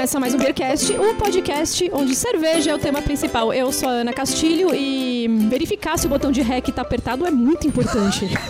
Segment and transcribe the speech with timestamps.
[0.00, 3.52] Começa mais um Beercast, o podcast onde cerveja é o tema principal.
[3.52, 7.30] Eu sou a Ana Castilho e verificar se o botão de REC tá apertado é
[7.30, 8.26] muito importante.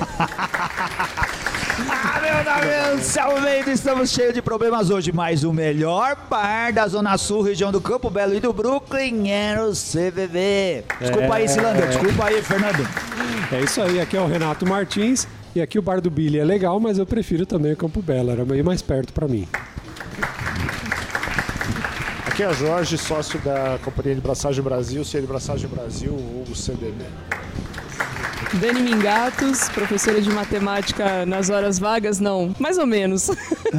[1.92, 7.16] Ah, meu nome é estamos cheios de problemas hoje, mas o melhor bar da Zona
[7.16, 10.84] Sul, região do Campo Belo e do Brooklyn é o CVV.
[11.00, 12.86] Desculpa aí, Silanga, desculpa aí, Fernando.
[13.50, 16.44] É isso aí, aqui é o Renato Martins e aqui o bar do Billy é
[16.44, 19.48] legal, mas eu prefiro também o Campo Belo, era meio mais perto pra mim.
[22.40, 27.04] Aqui é Jorge, sócio da Companhia de Braçagem Brasil, Cia de Braçagem Brasil, Hugo CDB.
[28.54, 33.28] Dani Mingatos, professora de matemática nas horas vagas, não, mais ou menos.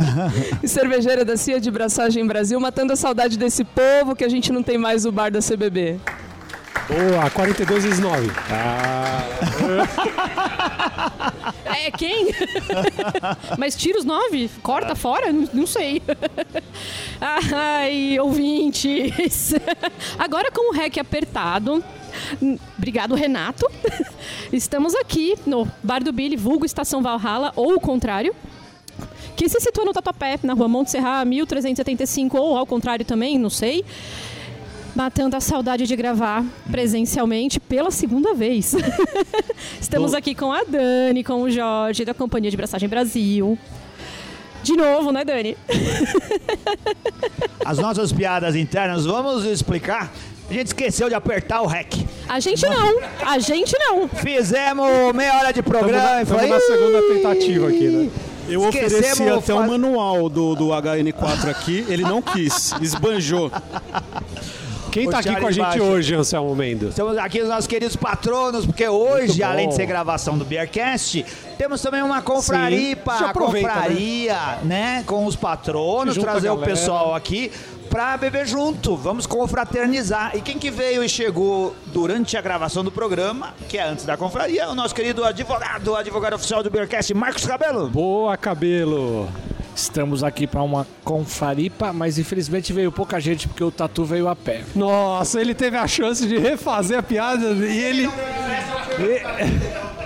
[0.61, 4.51] e cervejeira da Cia de Braçagem Brasil, matando a saudade desse povo que a gente
[4.51, 5.99] não tem mais o bar da CBB.
[6.87, 8.29] Boa, 42 vezes 9.
[11.65, 12.27] É quem?
[13.57, 14.49] Mas tira os nove?
[14.61, 15.31] Corta fora?
[15.31, 16.01] Não, não sei.
[17.19, 19.53] Ai, ouvintes.
[20.19, 21.83] Agora com o REC apertado.
[22.77, 23.65] Obrigado, Renato.
[24.51, 28.35] Estamos aqui no Bar do Billy, vulgo Estação Valhalla, ou o contrário.
[29.35, 33.49] Que se situa no Tatuapé, na rua Monte Serra, 1375, ou ao contrário também, não
[33.49, 33.83] sei.
[34.95, 38.75] Matando a saudade de gravar presencialmente pela segunda vez.
[39.79, 43.57] Estamos aqui com a Dani, com o Jorge, da Companhia de Braçagem Brasil.
[44.63, 45.57] De novo, né, Dani?
[47.63, 50.11] As nossas piadas internas, vamos explicar?
[50.49, 52.05] A gente esqueceu de apertar o REC.
[52.27, 54.09] A gente não, a gente não.
[54.09, 56.47] Fizemos meia hora de programa e foi...
[56.47, 58.09] na segunda tentativa aqui, né?
[58.49, 63.49] Eu Esquecemos ofereci até faz- o manual do, do HN4 aqui, ele não quis, esbanjou.
[64.91, 65.83] Quem O tá aqui com a gente Baixo.
[65.83, 66.89] hoje, Anselmo Mendes?
[66.89, 71.25] Estamos aqui os nossos queridos patronos, porque hoje, além de ser gravação do Beercast,
[71.57, 75.03] temos também uma confraripa, Já aproveita, confraria, né?
[75.07, 77.49] Com os patronos, trazer o pessoal aqui
[77.89, 78.97] pra beber junto.
[78.97, 80.35] Vamos confraternizar.
[80.35, 84.17] E quem que veio e chegou durante a gravação do programa, que é antes da
[84.17, 87.89] confraria, o nosso querido advogado, advogado oficial do Beercast, Marcos Cabelo.
[87.89, 89.29] Boa, cabelo.
[89.75, 94.35] Estamos aqui para uma confaripa, mas infelizmente veio pouca gente porque o Tatu veio a
[94.35, 94.63] pé.
[94.75, 98.09] Nossa, ele teve a chance de refazer a piada e ele.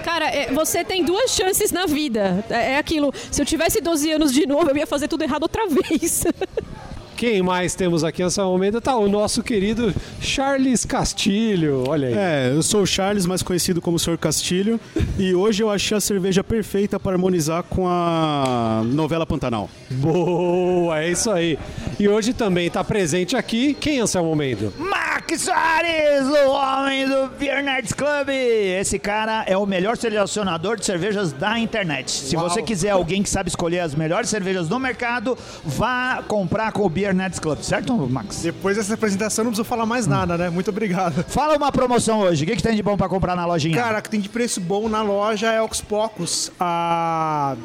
[0.04, 2.46] Cara, é, você tem duas chances na vida.
[2.50, 5.44] É, é aquilo, se eu tivesse 12 anos de novo, eu ia fazer tudo errado
[5.44, 6.24] outra vez.
[7.16, 8.82] Quem mais temos aqui, Anselmo Mendes?
[8.82, 11.86] Tá o nosso querido Charles Castilho.
[11.88, 12.14] Olha aí.
[12.14, 14.18] É, eu sou o Charles, mais conhecido como Sr.
[14.18, 14.80] Castilho,
[15.18, 19.70] e hoje eu achei a cerveja perfeita para harmonizar com a novela Pantanal.
[19.90, 21.58] Boa, é isso aí.
[21.98, 24.72] E hoje também tá presente aqui, quem, Anselmo Mendes?
[24.78, 28.30] Max Soares, o homem do Beer Nerds Club.
[28.30, 32.12] Esse cara é o melhor selecionador de cervejas da internet.
[32.12, 36.84] Se você quiser alguém que sabe escolher as melhores cervejas do mercado, vá comprar com
[36.86, 38.42] o Beer Nerds Club, certo, Max?
[38.42, 40.50] Depois dessa apresentação não preciso falar mais nada, né?
[40.50, 41.24] Muito obrigado.
[41.28, 42.44] Fala uma promoção hoje.
[42.44, 43.76] O que, que tem de bom pra comprar na lojinha?
[43.76, 46.52] Cara, que tem de preço bom na loja é Ox Pocos.
[46.60, 47.62] A, pe-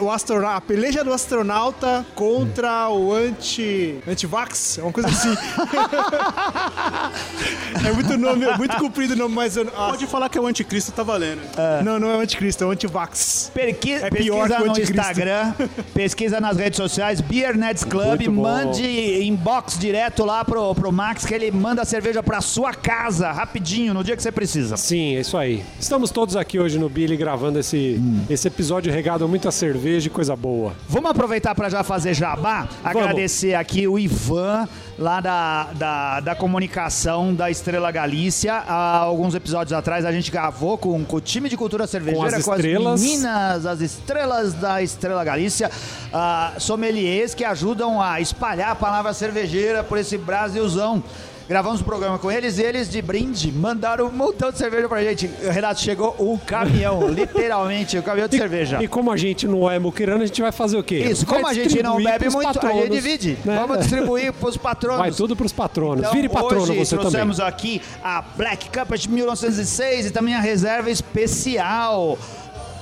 [0.00, 3.98] o astrona- a peleja do astronauta contra o anti...
[4.06, 4.78] Anti-vax?
[4.78, 5.34] É uma coisa assim.
[7.86, 9.56] é muito nome, é muito comprido o nome, mas...
[9.56, 11.40] Eu, ah, Pode falar que é o anticristo, tá valendo.
[11.84, 13.50] Não, não é o anticristo, é o anti-vax.
[13.54, 14.80] Perqui- É pior pesquisa que o no.
[14.80, 15.54] Instagram,
[15.94, 18.42] pesquisa nas redes sociais, Beer Nerds Club, Muito bom.
[18.42, 23.30] mande inbox direto lá pro, pro Max que ele manda a cerveja pra sua casa,
[23.32, 24.76] rapidinho, no dia que você precisa.
[24.76, 25.62] Sim, é isso aí.
[25.80, 30.10] Estamos todos aqui hoje no Billy gravando esse, esse episódio regado a muita cerveja e
[30.10, 30.72] coisa boa.
[30.88, 34.68] Vamos aproveitar para já fazer jabá, agradecer aqui o Ivan,
[34.98, 38.54] lá da, da, da comunicação da Estrela Galícia.
[38.54, 42.44] Há alguns episódios atrás a gente gravou com, com o time de cultura cervejeira, as
[42.44, 43.00] estrelas.
[43.00, 45.70] meninas, as estrelas da Estrela Galícia,
[46.12, 51.04] ah, sommeliers que ajudam a espalhar a palavra cervejeira por esse Brasilzão.
[51.52, 55.04] Gravamos o programa com eles e eles, de brinde, mandaram um montão de cerveja pra
[55.04, 55.26] gente.
[55.26, 58.82] Renato, chegou um caminhão, literalmente, um caminhão de cerveja.
[58.82, 61.00] E como a gente não é muquirana, a gente vai fazer o quê?
[61.00, 63.38] Isso, Vai como a gente não bebe muito, a patronos, gente divide.
[63.44, 63.54] né?
[63.54, 64.98] Vamos distribuir pros patronos.
[65.00, 65.98] Vai tudo pros patronos.
[65.98, 67.10] Então, Vire patrono hoje você também.
[67.10, 72.16] trouxemos aqui a Black Cup de 1906 e também a reserva especial.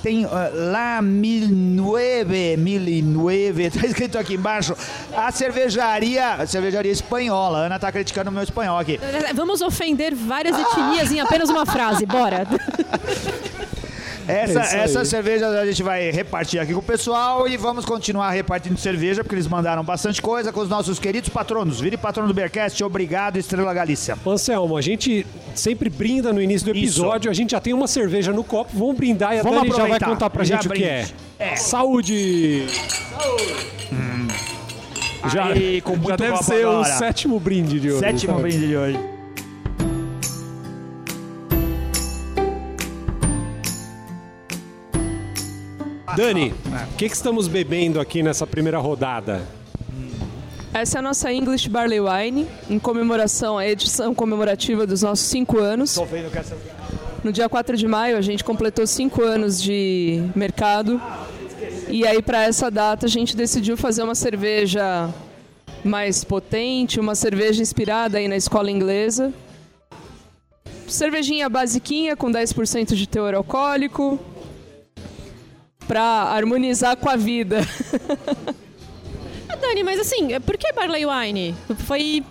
[0.02, 0.31] Tem uh,
[0.73, 4.75] La 1009, 1009, tá escrito aqui embaixo.
[5.14, 7.58] A cervejaria, a cervejaria espanhola.
[7.58, 8.99] A Ana tá criticando o meu espanhol aqui.
[9.35, 12.47] Vamos ofender várias etnias em apenas uma frase, bora.
[14.28, 17.84] Essa, É isso essa cerveja a gente vai repartir aqui com o pessoal e vamos
[17.84, 21.81] continuar repartindo cerveja, porque eles mandaram bastante coisa com os nossos queridos patronos.
[21.81, 24.17] Vire patrono do Beercast, obrigado, Estrela Galícia.
[24.26, 27.00] Anselmo, a gente sempre brinda no início do Isso.
[27.00, 29.87] episódio, a gente já tem uma cerveja no copo, vamos brindar e a Dani já
[29.87, 31.06] vai contar pra Já gente o que é.
[31.38, 31.56] É.
[31.56, 32.67] Saúde!
[35.32, 36.96] Já, Aí, já deve ser o agora.
[36.96, 38.00] sétimo brinde de hoje.
[38.00, 39.19] Sétimo brinde de hoje.
[46.16, 46.52] Dani,
[46.92, 49.42] o que, que estamos bebendo aqui nessa primeira rodada?
[50.72, 55.58] Essa é a nossa English Barley Wine, em comemoração, a edição comemorativa dos nossos cinco
[55.58, 55.94] anos.
[55.94, 56.56] Tô vendo que essa...
[57.22, 61.00] No dia 4 de maio, a gente completou cinco anos de mercado.
[61.88, 65.12] E aí, para essa data, a gente decidiu fazer uma cerveja
[65.84, 69.32] mais potente, uma cerveja inspirada aí na escola inglesa.
[70.86, 74.18] Cervejinha basiquinha, com 10% de teor alcoólico,
[75.90, 76.02] para
[76.37, 77.58] harmonizar com a vida.
[79.52, 81.56] Ah, Dani, mas assim, por que Barley Wine?
[81.84, 82.22] Foi.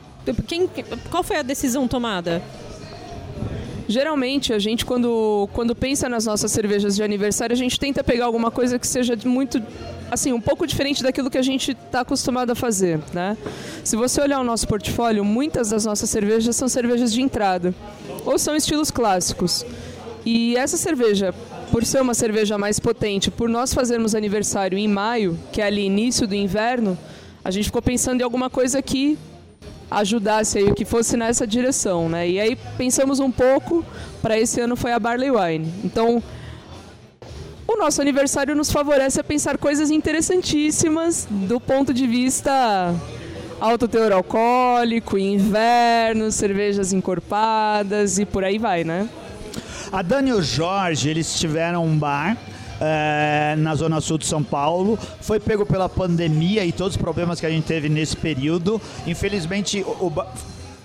[0.48, 0.70] Quem,
[1.12, 2.42] qual foi a decisão tomada?
[3.90, 8.24] Geralmente, a gente, quando, quando pensa nas nossas cervejas de aniversário, a gente tenta pegar
[8.24, 9.62] alguma coisa que seja muito,
[10.10, 13.36] assim, um pouco diferente daquilo que a gente está acostumado a fazer, né?
[13.84, 17.76] Se você olhar o nosso portfólio, muitas das nossas cervejas são cervejas de entrada,
[18.26, 19.66] ou são estilos clássicos.
[20.26, 21.34] E essa cerveja,
[21.72, 25.86] por ser uma cerveja mais potente, por nós fazermos aniversário em maio, que é ali
[25.86, 26.98] início do inverno,
[27.44, 29.18] a gente ficou pensando em alguma coisa que
[29.90, 32.30] ajudasse aí, que fosse nessa direção, né?
[32.30, 33.84] E aí pensamos um pouco,
[34.22, 35.74] para esse ano foi a Barley Wine.
[35.84, 36.22] Então,
[37.68, 42.94] o nosso aniversário nos favorece a pensar coisas interessantíssimas do ponto de vista
[43.60, 49.10] alto teor alcoólico, inverno, cervejas encorpadas e por aí vai, né?
[49.92, 52.38] A Dani e o Jorge, eles tiveram um bar
[52.80, 54.98] é, na zona sul de São Paulo.
[55.22, 58.82] Foi pego pela pandemia e todos os problemas que a gente teve nesse período.
[59.06, 60.14] Infelizmente, o, o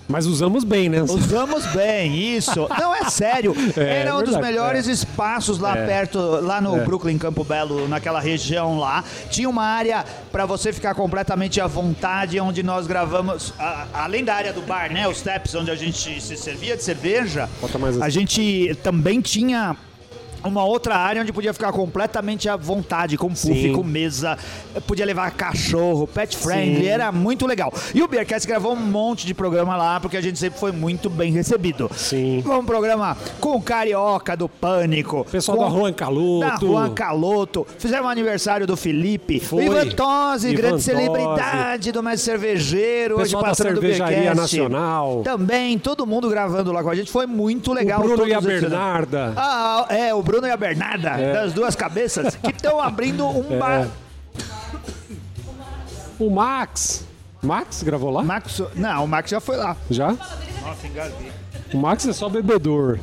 [0.07, 1.01] Mas usamos bem, né?
[1.01, 2.67] usamos bem isso.
[2.79, 3.55] Não é sério.
[3.75, 5.85] É, Era um dos verdade, melhores espaços lá É.
[5.85, 6.83] perto, lá no É.
[6.85, 9.03] Brooklyn Campo Belo, naquela região lá.
[9.29, 14.35] Tinha uma área para você ficar completamente à vontade, onde nós gravamos, a- além da
[14.35, 17.49] área do bar, né, os steps onde a gente se servia de cerveja.
[17.59, 18.11] Bota mais A assim.
[18.19, 19.75] gente também tinha
[20.45, 23.73] uma outra área onde podia ficar completamente à vontade, com puff, Sim.
[23.73, 24.37] com mesa,
[24.87, 26.87] podia levar cachorro, pet friendly, Sim.
[26.87, 27.73] era muito legal.
[27.93, 31.09] E o Beercast gravou um monte de programa lá, porque a gente sempre foi muito
[31.09, 31.89] bem recebido.
[31.95, 32.43] Sim.
[32.45, 35.25] Um programa com o Carioca do Pânico.
[35.31, 36.39] Pessoal com da Juan Caloto.
[36.39, 37.67] Da Juan Caloto.
[37.77, 39.39] Fizemos o aniversário do Felipe.
[39.39, 39.63] Foi.
[39.63, 40.83] O Ivan Tosi, Ivan grande Tosi.
[40.83, 43.17] celebridade do mestre cervejeiro.
[43.17, 44.41] Pessoal hoje da passando do Cervejaria Beercast.
[44.41, 45.21] Nacional.
[45.23, 47.11] Também, todo mundo gravando lá com a gente.
[47.11, 47.99] Foi muito legal.
[48.01, 49.33] o Bruno e a Bernarda.
[49.35, 51.33] ah, é, o Bruno e a Bernarda, É.
[51.33, 53.87] das duas cabeças, que estão abrindo um bar.
[56.19, 57.05] O Max.
[57.41, 58.23] Max gravou lá?
[58.23, 59.75] Max, não, o Max já foi lá.
[59.89, 60.11] Já?
[60.11, 61.31] Nossa, engasguei.
[61.73, 62.99] O Max é só bebedor.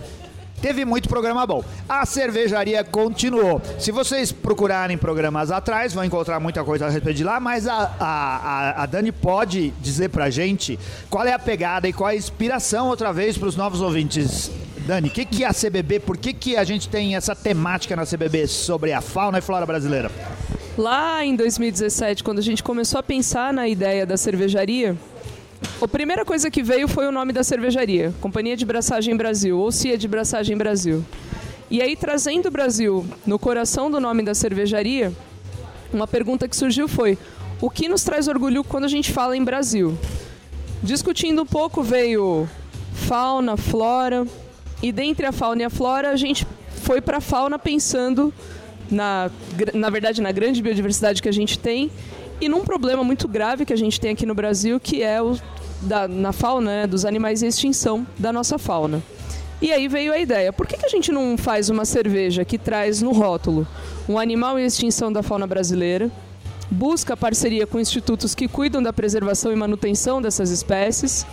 [0.62, 1.62] Teve muito programa bom.
[1.88, 3.60] A cervejaria continuou.
[3.80, 7.90] Se vocês procurarem programas atrás, vão encontrar muita coisa a respeito de lá, mas a,
[8.00, 10.78] a, a- Dani pode dizer pra gente
[11.10, 14.50] qual é a pegada e qual é a inspiração, outra vez, para os novos ouvintes.
[14.86, 15.98] Dani, o que, que é a CBB?
[16.00, 19.66] Por que, que a gente tem essa temática na CBB sobre a fauna e flora
[19.66, 20.10] brasileira?
[20.78, 24.96] Lá em 2017, quando a gente começou a pensar na ideia da cervejaria,
[25.84, 29.72] a primeira coisa que veio foi o nome da cervejaria, Companhia de Braçagem Brasil, ou
[29.72, 31.04] CIA de Braçagem Brasil.
[31.68, 35.12] E aí, trazendo o Brasil no coração do nome da cervejaria,
[35.92, 37.18] uma pergunta que surgiu foi:
[37.60, 39.98] o que nos traz orgulho quando a gente fala em Brasil?
[40.82, 42.48] Discutindo um pouco, veio
[42.92, 44.26] fauna, flora,
[44.82, 46.46] e dentre a fauna e a flora, a gente
[46.82, 48.32] foi para a fauna pensando
[48.90, 49.30] na,
[49.74, 51.90] na verdade, na grande biodiversidade que a gente tem
[52.40, 55.36] e num problema muito grave que a gente tem aqui no Brasil, que é o
[55.82, 59.02] da, na fauna, né, dos animais em extinção da nossa fauna.
[59.60, 62.58] E aí veio a ideia, por que, que a gente não faz uma cerveja que
[62.58, 63.66] traz no rótulo
[64.08, 66.10] um animal em extinção da fauna brasileira,
[66.68, 71.24] busca parceria com institutos que cuidam da preservação e manutenção dessas espécies,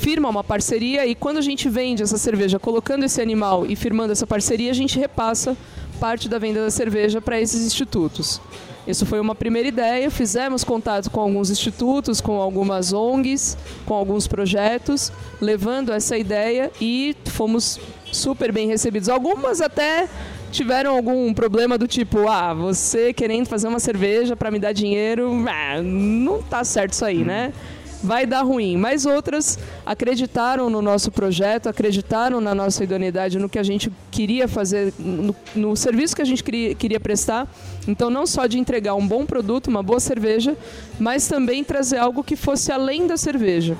[0.00, 4.12] firma uma parceria e quando a gente vende essa cerveja colocando esse animal e firmando
[4.12, 5.56] essa parceria, a gente repassa
[6.00, 8.40] parte da venda da cerveja para esses institutos.
[8.86, 14.28] Isso foi uma primeira ideia, fizemos contato com alguns institutos, com algumas ONGs, com alguns
[14.28, 17.80] projetos, levando essa ideia e fomos
[18.12, 19.08] super bem recebidos.
[19.08, 20.08] Algumas até
[20.52, 25.44] tiveram algum problema do tipo, ah, você querendo fazer uma cerveja para me dar dinheiro,
[25.48, 27.52] ah, não tá certo isso aí, né?
[28.06, 28.76] Vai dar ruim.
[28.76, 34.46] Mas outras acreditaram no nosso projeto, acreditaram na nossa idoneidade, no que a gente queria
[34.46, 37.48] fazer, no, no serviço que a gente queria, queria prestar.
[37.88, 40.56] Então, não só de entregar um bom produto, uma boa cerveja,
[41.00, 43.76] mas também trazer algo que fosse além da cerveja.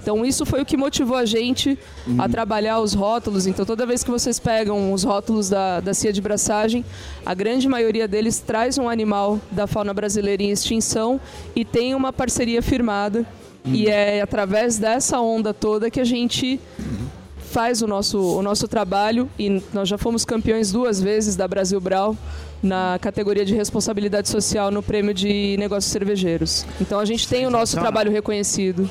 [0.00, 1.76] Então isso foi o que motivou a gente
[2.18, 3.48] a trabalhar os rótulos.
[3.48, 6.84] Então toda vez que vocês pegam os rótulos da, da cia de braçagem,
[7.26, 11.20] a grande maioria deles traz um animal da fauna brasileira em extinção
[11.54, 13.26] e tem uma parceria firmada.
[13.64, 16.58] E é através dessa onda toda que a gente
[17.50, 21.80] faz o nosso, o nosso trabalho e nós já fomos campeões duas vezes da Brasil
[21.80, 22.16] Brau
[22.62, 26.66] na categoria de responsabilidade social no prêmio de negócios cervejeiros.
[26.80, 28.88] Então a gente tem o nosso trabalho reconhecido.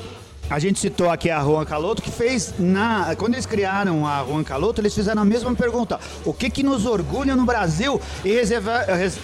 [0.49, 3.13] A gente citou aqui a Juan Caloto, que fez na.
[3.17, 6.85] Quando eles criaram a Juan Caloto, eles fizeram a mesma pergunta: o que, que nos
[6.85, 7.99] orgulha no Brasil?
[8.23, 9.19] E reserva- res-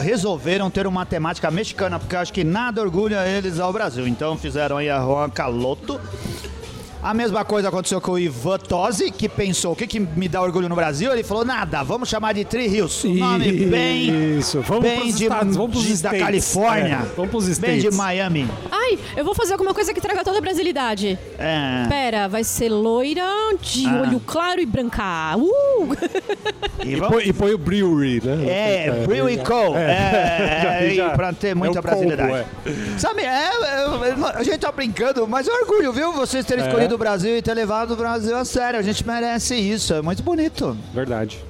[0.00, 4.06] resolveram ter uma temática mexicana, porque eu acho que nada orgulha eles ao Brasil.
[4.06, 6.00] Então fizeram aí a Juan Caloto.
[7.02, 10.42] A mesma coisa aconteceu com o Ivan Tosi, que pensou: o que, que me dá
[10.42, 11.12] orgulho no Brasil?
[11.12, 13.06] Ele falou: nada, vamos chamar de Tree Hills.
[13.06, 14.38] Um nome bem.
[14.38, 16.10] Isso, vamos bem pros de, Estados, vamos pros de- da.
[16.18, 16.94] Califórnia.
[17.02, 17.90] É, vamos pros Bem de.
[17.92, 18.48] Miami.
[18.70, 21.18] Ai, eu vou fazer alguma coisa que traga toda a brasilidade.
[21.38, 21.86] É.
[21.88, 23.22] Pera, vai ser loira,
[23.60, 24.02] de Ah.
[24.02, 25.36] olho claro e branca.
[25.36, 25.96] Uh!
[26.84, 28.44] E E vamos- põe, e põe o brewery, né?
[28.48, 29.76] É, Brew e Co.
[29.76, 32.44] É, é, já- pra ter muita é brasilidade.
[32.64, 36.12] combo, Sabe, é, é, a gente tá brincando, mas é orgulho, viu?
[36.12, 36.68] Vocês terem É.
[36.86, 38.78] escolhido o Brasil e ter levado o Brasil a sério.
[38.78, 40.76] A gente merece isso, é muito bonito.
[40.94, 41.42] Verdade.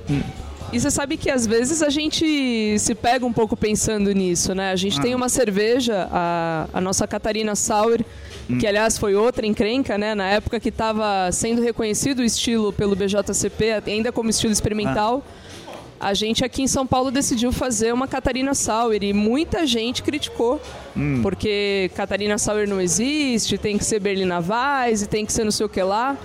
[0.72, 4.72] E você sabe que às vezes a gente se pega um pouco pensando nisso, né?
[4.72, 8.00] A gente tem uma cerveja, a, a nossa Catarina Sour,
[8.58, 10.14] que aliás foi outra encrenca, né?
[10.14, 15.22] Na época que estava sendo reconhecido o estilo pelo BJCP, ainda como estilo experimental.
[15.98, 20.60] A gente aqui em São Paulo decidiu fazer uma Catarina Sour e muita gente criticou,
[21.22, 25.50] porque Catarina Sour não existe, tem que ser Berlina Weiss, e tem que ser não
[25.50, 26.16] sei o que lá.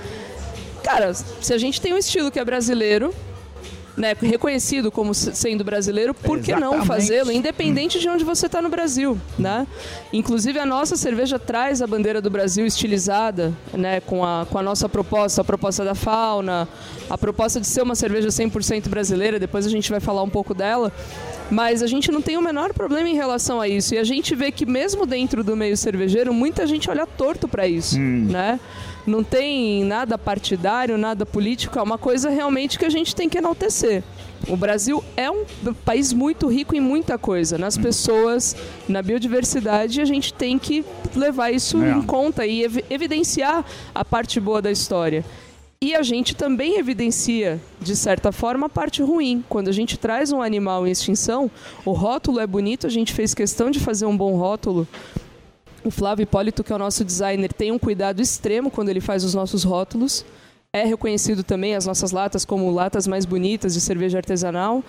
[0.83, 3.13] Cara, se a gente tem um estilo que é brasileiro,
[3.97, 8.61] né, reconhecido como se- sendo brasileiro, por que não fazê-lo, independente de onde você está
[8.61, 9.67] no Brasil, né?
[10.13, 14.63] Inclusive a nossa cerveja traz a bandeira do Brasil estilizada, né, com a, com a
[14.63, 16.67] nossa proposta, a proposta da fauna,
[17.09, 20.53] a proposta de ser uma cerveja 100% brasileira, depois a gente vai falar um pouco
[20.53, 20.91] dela.
[21.49, 23.93] Mas a gente não tem o menor problema em relação a isso.
[23.93, 27.67] E a gente vê que mesmo dentro do meio cervejeiro, muita gente olha torto para
[27.67, 27.99] isso,
[28.31, 28.57] né?
[29.05, 33.37] Não tem nada partidário, nada político, é uma coisa realmente que a gente tem que
[33.37, 34.03] enaltecer.
[34.47, 35.43] O Brasil é um
[35.85, 38.55] país muito rico em muita coisa, nas pessoas,
[38.87, 40.83] na biodiversidade, e a gente tem que
[41.15, 41.91] levar isso É.
[41.91, 45.23] em conta e evi- evidenciar a parte boa da história.
[45.83, 49.43] E a gente também evidencia, de certa forma, a parte ruim.
[49.49, 51.49] Quando a gente traz um animal em extinção,
[51.83, 54.87] o rótulo é bonito, a gente fez questão de fazer um bom rótulo.
[55.83, 59.23] O Flávio Hipólito, que é o nosso designer, tem um cuidado extremo quando ele faz
[59.23, 60.23] os nossos rótulos.
[60.73, 64.83] É reconhecido também as nossas latas como latas mais bonitas de cerveja artesanal.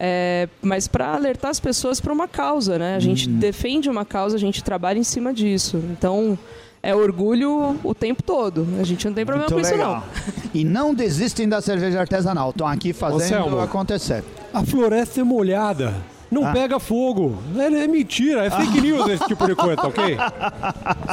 [0.00, 2.94] É, mas para alertar as pessoas para uma causa, né?
[2.94, 5.82] A gente defende uma causa, a gente trabalha em cima disso.
[5.90, 6.38] Então,
[6.82, 8.66] é orgulho o tempo todo.
[8.80, 10.04] A gente não tem problema Muito com isso, legal.
[10.26, 10.42] não.
[10.54, 12.50] E não desistem da cerveja artesanal.
[12.50, 13.60] Estão aqui fazendo Selmo.
[13.60, 14.22] acontecer.
[14.54, 15.94] A floresta é molhada.
[16.30, 16.52] Não Ah.
[16.52, 17.38] pega fogo.
[17.56, 20.16] É, é mentira, é fake news esse tipo de coisa, tá ok?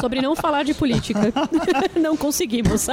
[0.01, 1.31] Sobre não falar de política.
[1.95, 2.87] não conseguimos.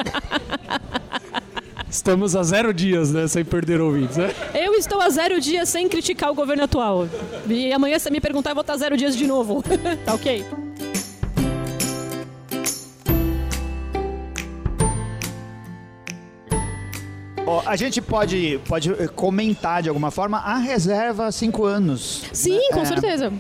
[1.91, 3.27] Estamos a zero dias, né?
[3.29, 4.35] Sem perder ouvintes, né?
[4.55, 7.07] Eu estou a zero dias sem criticar o governo atual.
[7.49, 9.63] E amanhã, se você me perguntar, eu vou estar zero dias de novo.
[10.07, 10.45] tá ok?
[17.47, 22.23] Ó, a gente pode, pode eh, comentar de alguma forma a reserva há cinco anos.
[22.33, 22.85] Sim, com É.
[22.85, 23.33] certeza.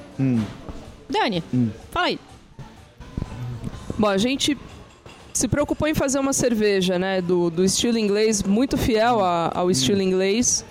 [1.08, 1.42] Dani,
[1.90, 2.18] fala aí.
[3.98, 4.58] Bom, a gente
[5.32, 9.70] se preocupou em fazer uma cerveja, né, do, do estilo inglês, muito fiel a- ao
[9.70, 10.64] estilo inglês.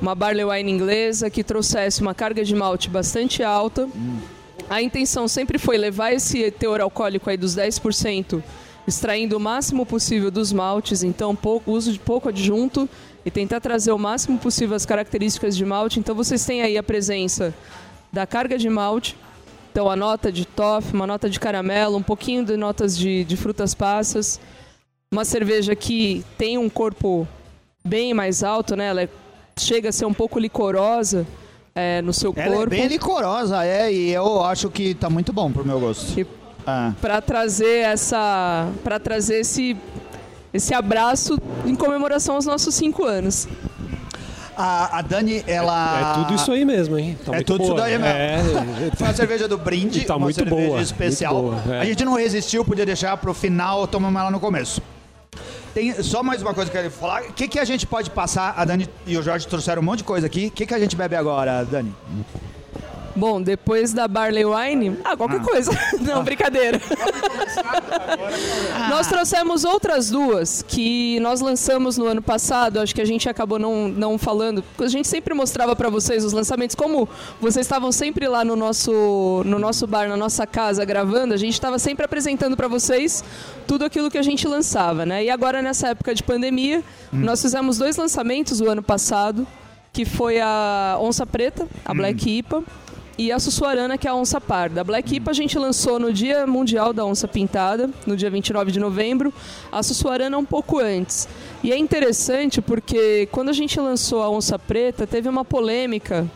[0.00, 3.88] Uma barley wine inglesa que trouxesse uma carga de malte bastante alta.
[4.68, 8.42] A intenção sempre foi levar esse teor alcoólico aí dos 10%,
[8.92, 12.88] extraindo o máximo possível dos maltes, então pouco, uso de pouco adjunto
[13.24, 15.98] e tentar trazer o máximo possível as características de malte.
[15.98, 17.54] Então vocês têm aí a presença
[18.12, 19.16] da carga de malte,
[19.70, 23.36] então a nota de toffee, uma nota de caramelo, um pouquinho de notas de, de
[23.36, 24.38] frutas passas.
[25.10, 27.26] Uma cerveja que tem um corpo
[27.84, 28.86] bem mais alto, né?
[28.86, 29.08] Ela é-
[29.58, 31.26] chega a ser um pouco licorosa
[31.74, 32.70] é, no seu Ela é corpo.
[32.70, 36.18] bem licorosa, é, e eu acho que tá muito bom pro meu gosto.
[36.18, 36.26] E
[36.66, 36.92] Ah.
[37.00, 39.76] para trazer essa, para trazer esse
[40.54, 43.48] esse abraço em comemoração aos nossos cinco anos.
[44.54, 46.10] A, a Dani, ela.
[46.12, 47.18] É tudo isso aí mesmo, hein?
[47.24, 47.80] Tá É muito tudo isso boa.
[47.82, 48.58] daí mesmo.
[48.58, 51.42] É, Foi uma cerveja do brinde, E tá uma muito cerveja boa, especial.
[51.42, 51.80] muito boa, é.
[51.80, 54.82] A gente não resistiu, podia deixar pro final, tomamos ela no começo.
[55.72, 57.22] Tem só mais uma coisa que eu quero falar.
[57.22, 58.52] O que, que a gente pode passar?
[58.58, 60.48] A Dani e o Jorge trouxeram um monte de coisa aqui.
[60.48, 61.94] O que, que a gente bebe agora, Dani?
[63.14, 65.70] Bom, depois da Barley Wine, ah, qualquer coisa.
[66.00, 66.80] Não, brincadeira.
[68.88, 73.58] Nós trouxemos outras duas que nós lançamos no ano passado, acho que a gente acabou
[73.58, 74.64] não, não falando.
[74.78, 77.08] A gente sempre mostrava para vocês os lançamentos, como
[77.40, 81.54] vocês estavam sempre lá no nosso, no nosso bar, na nossa casa gravando, a gente
[81.54, 83.24] estava sempre apresentando para vocês
[83.66, 85.24] tudo aquilo que a gente lançava, né?
[85.24, 89.46] E agora nessa época de pandemia, nós fizemos dois lançamentos o ano passado,
[89.92, 92.62] que foi a Onça Preta, a Black IPA,
[93.18, 94.80] e a Sussuarana, que é a onça parda.
[94.80, 98.72] A Black IPA a gente lançou no Dia Mundial da Onça Pintada, no dia 29
[98.72, 99.32] de novembro.
[99.70, 101.28] A Sussuarana um pouco antes.
[101.62, 106.26] E é interessante porque quando a gente lançou a Onça Preta, teve uma polêmica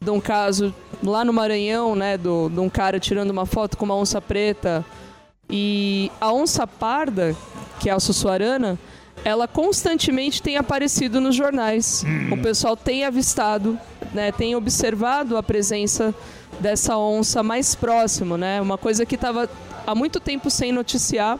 [0.00, 3.86] de um caso lá no Maranhão, né, do, de um cara tirando uma foto com
[3.86, 4.84] uma onça preta.
[5.48, 7.34] E a onça parda,
[7.80, 8.78] que é a Sussuarana,
[9.24, 12.04] ela constantemente tem aparecido nos jornais.
[12.30, 13.78] O pessoal tem avistado,
[14.12, 16.14] né, tem observado a presença
[16.60, 18.60] dessa onça mais próximo, né?
[18.60, 19.48] Uma coisa que estava
[19.86, 21.38] há muito tempo sem noticiar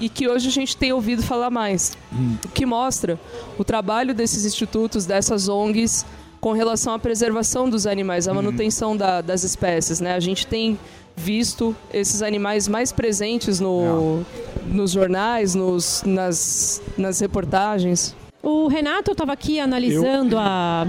[0.00, 1.96] e que hoje a gente tem ouvido falar mais.
[2.44, 3.18] O que mostra
[3.58, 6.04] o trabalho desses institutos, dessas ONGs,
[6.40, 10.14] com relação à preservação dos animais, à manutenção da- das espécies, né?
[10.14, 10.78] A gente tem
[11.18, 14.22] visto esses animais mais presentes no,
[14.66, 18.14] nos jornais, nos, nas, nas reportagens.
[18.42, 20.86] O Renato estava aqui analisando a.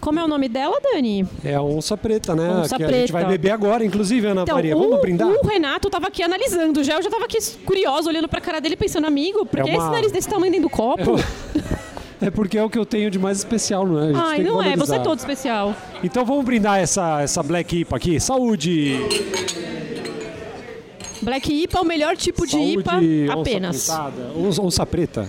[0.00, 1.26] Como é o nome dela, Dani?
[1.44, 2.48] É a onça preta, né?
[2.60, 3.00] Onça que a preta.
[3.02, 4.76] gente vai beber agora, inclusive, Ana Então, Maria.
[4.76, 5.28] o, Vamos brindar?
[5.28, 6.94] o Renato estava aqui analisando já.
[6.94, 9.82] Eu já estava aqui curioso, olhando pra cara dele, pensando, amigo, por que É uma-
[9.84, 11.16] esse nariz desse tamanho dentro do copo?
[11.18, 11.78] É
[12.34, 14.12] porque é o que eu tenho de mais especial, não é?
[14.14, 15.74] Ai, não é, você é todo especial.
[16.02, 18.20] Então vamos brindar essa, essa Black IPA aqui.
[18.20, 18.96] Saúde!
[21.22, 23.86] Black IPA é o melhor tipo de Saúde, IPA onça apenas.
[23.86, 24.32] pintada.
[24.36, 25.28] Onça, onça preta.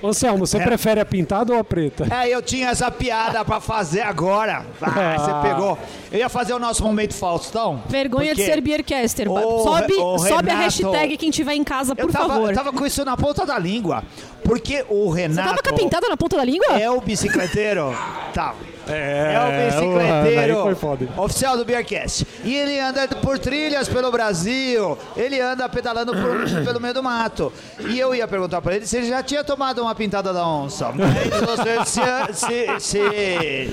[0.00, 0.46] Ô, Selmo, É.
[0.46, 2.06] você prefere a pintada ou a preta?
[2.10, 4.64] É, eu tinha essa piada pra fazer agora.
[4.80, 5.18] Ah, Ah.
[5.18, 5.78] você pegou.
[6.12, 7.82] Eu ia fazer o nosso momento Faustão.
[7.88, 9.30] Vergonha de ser Beercaster.
[9.30, 12.50] Ô, sobe ô, sobe a Renato, hashtag quem tiver em casa, Eu por tava, favor.
[12.50, 14.02] eu tava com isso na ponta da língua.
[14.44, 15.48] Porque o Você Renato.
[15.48, 16.80] tava com a pintada na ponta da língua?
[16.80, 17.92] É o bicicleteiro.
[18.32, 18.54] tá.
[18.88, 21.08] É, É o bicicleteiro foi foda.
[21.16, 22.26] oficial do Beercast.
[22.44, 24.96] E ele anda por trilhas pelo Brasil.
[25.16, 27.52] Ele anda pedalando por- pelo meio do mato.
[27.88, 30.90] E eu ia perguntar pra ele se ele já tinha tomado uma pintada da onça.
[30.92, 33.70] Mas vocês se, se, se,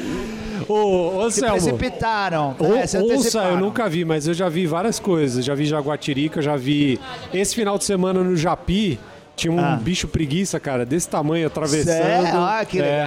[0.68, 2.56] Ô, ô se Selmo, precipitaram.
[2.60, 3.50] né, se onça anteciparam.
[3.52, 5.44] eu nunca vi, mas eu já vi várias coisas.
[5.46, 7.00] Já vi jaguatirica, já vi...
[7.34, 9.00] Esse final de semana no Japi,
[9.36, 9.76] tinha um Ah.
[9.82, 11.86] bicho preguiça, cara, desse tamanho, atravessando.
[11.94, 12.40] Sério?
[12.40, 13.06] Ah, que É.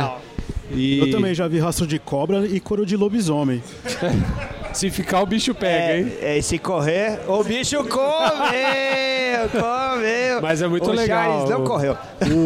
[0.71, 3.63] E Eu também já vi rastro de cobra e couro de lobisomem.
[4.73, 6.13] se ficar, o bicho pega, hein?
[6.21, 10.43] É, é, e se correr, o bicho comeu, comeu.
[10.43, 11.25] Mas é muito o legal.
[11.25, 11.97] Charles não correu.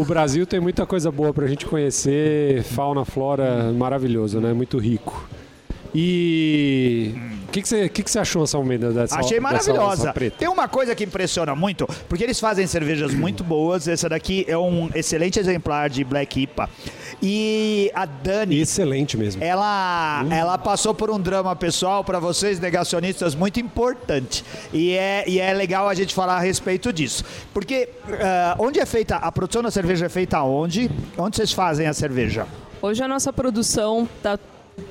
[0.00, 4.52] O Brasil tem muita coisa boa pra gente conhecer, fauna, flora, maravilhoso, né?
[4.52, 5.28] Muito rico.
[5.94, 7.14] E
[7.52, 10.12] que, que, você, que, que você achou, Salmeda, dessa Achei dessa maravilhosa.
[10.12, 10.36] preta?
[10.38, 13.86] Tem uma coisa que impressiona muito, porque eles fazem cervejas muito boas.
[13.86, 16.68] Essa daqui é um excelente exemplar de Black IPA.
[17.22, 19.44] E a Dani, Excelente mesmo.
[19.44, 24.44] ela, ela passou por um drama pessoal para vocês negacionistas muito importante.
[24.72, 27.24] E é, e é legal a gente falar a respeito disso.
[27.54, 27.88] Porque
[28.20, 30.90] ah, onde é feita, a produção da cerveja é feita onde?
[31.16, 32.46] Onde vocês fazem a cerveja?
[32.80, 34.36] Hoje a nossa produção está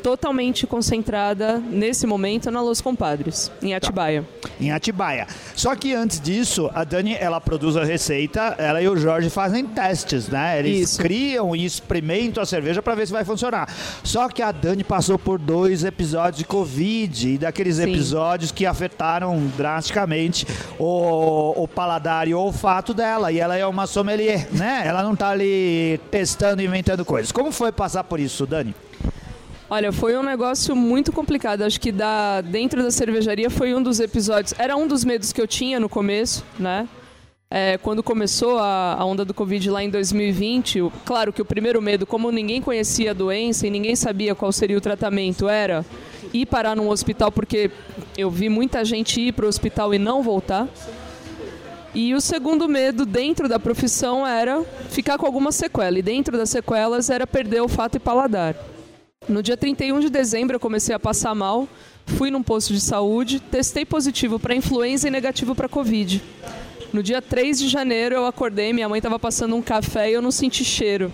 [0.02, 4.26] totalmente concentrada, nesse momento, na Los Compadres, em Atibaia.
[4.60, 5.28] em Atibaia.
[5.56, 9.66] Só que antes disso, a Dani, ela produz a receita, ela e o Jorge fazem
[9.66, 10.60] testes, né?
[10.60, 11.02] Eles Isso.
[11.02, 13.68] criam e experimentam a cerveja para ver se vai funcionar.
[14.04, 17.84] Só que a Dani passou por dois episódios de Covid, e daqueles Sim.
[17.84, 20.46] episódios que afetaram drasticamente
[20.80, 23.32] o, o paladar e o olfato dela.
[23.32, 24.84] E ela é uma sommelier, né?
[24.86, 27.32] Ela não tá ali testando e inventando coisas.
[27.32, 28.76] Como foi passar por isso, Dani?
[29.74, 31.62] Olha, foi um negócio muito complicado.
[31.62, 34.54] Acho que da, dentro da cervejaria foi um dos episódios.
[34.60, 36.90] Era um dos medos que eu tinha no começo, né?
[37.50, 41.46] É, quando começou a, a onda do Covid lá em 2020, o- claro que o
[41.46, 45.86] primeiro medo, como ninguém conhecia a doença e ninguém sabia qual seria o tratamento, era
[46.34, 47.72] ir parar num hospital, porque
[48.18, 50.68] eu vi muita gente ir para o hospital e não voltar.
[51.96, 55.98] E o segundo medo dentro da profissão era ficar com alguma sequela.
[55.98, 58.54] E dentro das sequelas era perder olfato e paladar.
[59.30, 61.68] No dia 31 de dezembro eu comecei a passar mal,
[62.08, 66.20] fui num posto de saúde, testei positivo para influenza e negativo para Covid.
[66.92, 70.24] No dia 3 de janeiro eu acordei, minha mãe estava passando um café e eu
[70.24, 71.14] não senti cheiro.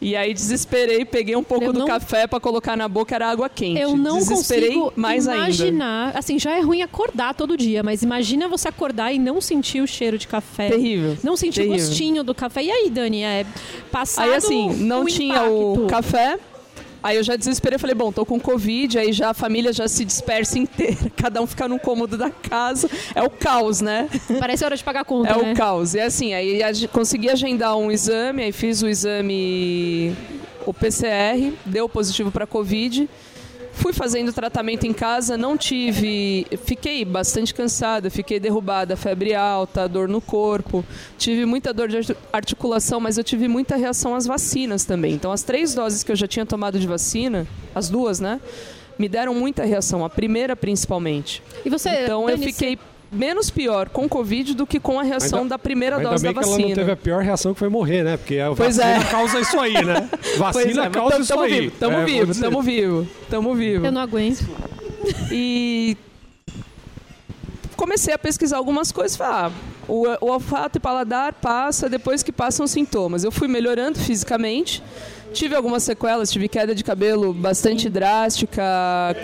[0.00, 3.26] E aí desesperei, peguei um pouco Eu do não- café para colocar na boca, era
[3.28, 3.80] água quente.
[3.80, 5.46] Eu não desesperei consigo mais ainda.
[5.46, 6.16] imaginar.
[6.16, 9.86] Assim, já é ruim acordar todo dia, mas imagina você acordar e não sentir o
[9.86, 10.68] cheiro de café.
[10.68, 11.16] Terrível.
[11.24, 12.62] Não sentir o gostinho do café.
[12.62, 13.44] E aí, Dani, é
[13.90, 15.86] passado Aí assim, não o tinha o impacto.
[15.90, 16.38] café,
[17.06, 20.04] Aí eu já desesperei, falei, bom, tô com Covid, aí já a família já se
[20.04, 22.90] dispersa inteira, cada um fica num cômodo da casa.
[23.14, 24.08] É o caos, né?
[24.40, 25.52] Parece hora de pagar a conta, É né?
[25.52, 25.94] o caos.
[25.94, 26.58] E assim, aí
[26.92, 30.16] consegui agendar um exame, aí fiz o exame,
[30.66, 33.08] o PCR, deu positivo para Covid.
[33.76, 36.46] Fui fazendo tratamento em casa, não tive.
[36.64, 40.84] Fiquei bastante cansada, fiquei derrubada, febre alta, dor no corpo.
[41.18, 45.12] Tive muita dor de arti- articulação, mas eu tive muita reação às vacinas também.
[45.12, 48.40] Então, as três doses que eu já tinha tomado de vacina, as duas, né?
[48.98, 51.42] Me deram muita reação, a primeira principalmente.
[51.64, 52.78] E você, Então eu fiquei
[53.16, 56.32] menos pior com Covid do que com a reação Ainda- da primeira Ainda dose bem
[56.34, 56.76] da que ela não vacina.
[56.80, 58.16] teve a pior reação que foi morrer, né?
[58.16, 59.04] Porque a Pois vacina é.
[59.10, 60.08] causa isso aí, né?
[60.38, 61.60] Vacina é, causa tamo- isso tamo aí.
[61.60, 63.86] vivo, tamo É, vivo, tamo vivo, tamo vivo.
[63.86, 64.44] Eu não aguento.
[65.32, 65.96] E
[67.76, 69.16] comecei a pesquisar algumas coisas.
[69.16, 69.50] Falei, ah,
[69.88, 73.22] o, o olfato e paladar passa depois que passam os sintomas.
[73.24, 74.82] Eu fui melhorando fisicamente.
[75.32, 78.62] Tive algumas sequelas, tive queda de cabelo bastante drástica,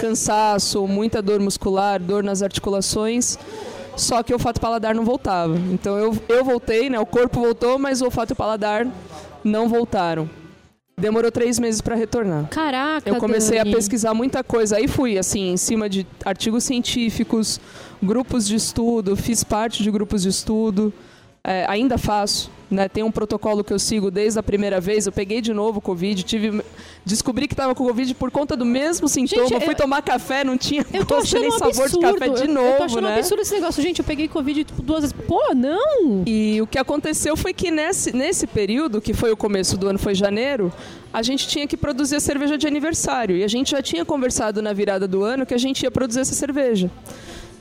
[0.01, 3.39] cansaço, muita dor muscular, dor nas articulações.
[3.97, 5.57] Só que o olfato paladar não voltava.
[5.71, 6.99] Então eu, eu voltei, né?
[6.99, 8.87] O corpo voltou, mas o olfato e paladar
[9.45, 10.29] não voltaram.
[10.99, 12.49] Demorou três meses para retornar.
[12.49, 13.73] Caraca, Eu comecei Dani.
[13.73, 14.77] a pesquisar muita coisa.
[14.77, 17.59] Aí fui, assim, em cima de artigos científicos,
[18.03, 20.93] grupos de estudo, fiz parte de grupos de estudo,
[21.45, 22.51] é, ainda faço.
[22.71, 22.89] Né?
[22.89, 25.05] Tem um protocolo que eu sigo desde a primeira vez.
[25.05, 26.63] Eu peguei de novo Covid, tive,
[27.05, 29.47] descobri que estava com Covid por conta do mesmo sintoma.
[29.47, 32.07] Gente, fui eu- tomar café, não tinha Eu gosto nem um sabor absurdo.
[32.07, 33.19] de café de eu novo, tô achando um né?
[33.19, 33.83] absurdo esse negócio.
[33.83, 35.15] Gente, eu peguei Covid tipo, duas vezes.
[35.29, 36.23] Pô, não!
[36.27, 39.99] E o que aconteceu foi que nesse, nesse período, que foi o começo do ano,
[39.99, 40.73] foi janeiro,
[41.13, 43.37] a gente tinha que produzir a cerveja de aniversário.
[43.37, 46.21] E a gente já tinha conversado na virada do ano que a gente ia produzir
[46.21, 46.91] essa cerveja.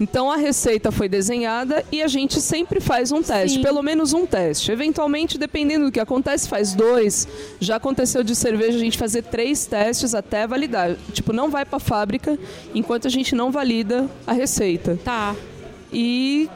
[0.02, 3.62] Então a receita foi desenhada e a gente sempre faz um teste, Sim.
[3.62, 4.72] pelo menos um teste.
[4.72, 7.28] Eventualmente, dependendo do que acontece, faz dois.
[7.60, 10.96] Já aconteceu de cerveja a gente fazer três testes até validar.
[11.14, 12.36] Tipo, não vai para fábrica
[12.74, 14.98] enquanto a gente não valida a receita.
[15.06, 15.36] Tá.
[15.94, 16.50] E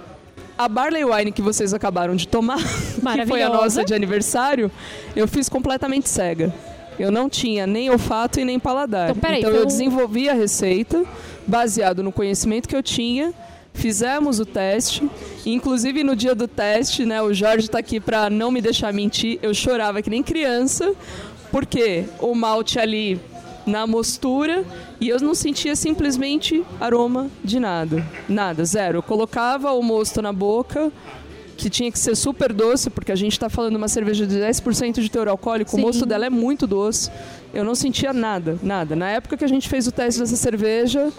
[0.58, 2.58] a Barley Wine que vocês acabaram de tomar,
[3.14, 4.72] que foi a nossa de aniversário,
[5.16, 6.52] eu fiz completamente cega.
[6.98, 9.12] Eu não tinha nem olfato e nem paladar.
[9.12, 11.06] Então, peraí, então eu um- desenvolvi a receita
[11.48, 13.34] baseado no conhecimento que eu tinha.
[13.74, 15.08] Fizemos o teste,
[15.46, 17.22] inclusive no dia do teste, né?
[17.22, 19.38] O Jorge está aqui para não me deixar mentir.
[19.42, 20.94] Eu chorava que nem criança,
[21.52, 23.20] porque o malte ali
[23.66, 24.64] na mostura
[25.02, 28.06] e eu não sentia simplesmente aroma de nada.
[28.30, 29.00] Nada, zero.
[29.00, 30.92] Eu colocava o mosto na boca,
[31.58, 34.38] que tinha que ser super doce, porque a gente está falando de uma cerveja de
[34.38, 35.78] 10% de teor alcoólico, Sim.
[35.78, 37.10] o mosto dela é muito doce.
[37.54, 38.96] Eu não sentia nada, nada.
[38.96, 41.12] Na época que a gente fez o teste dessa cerveja,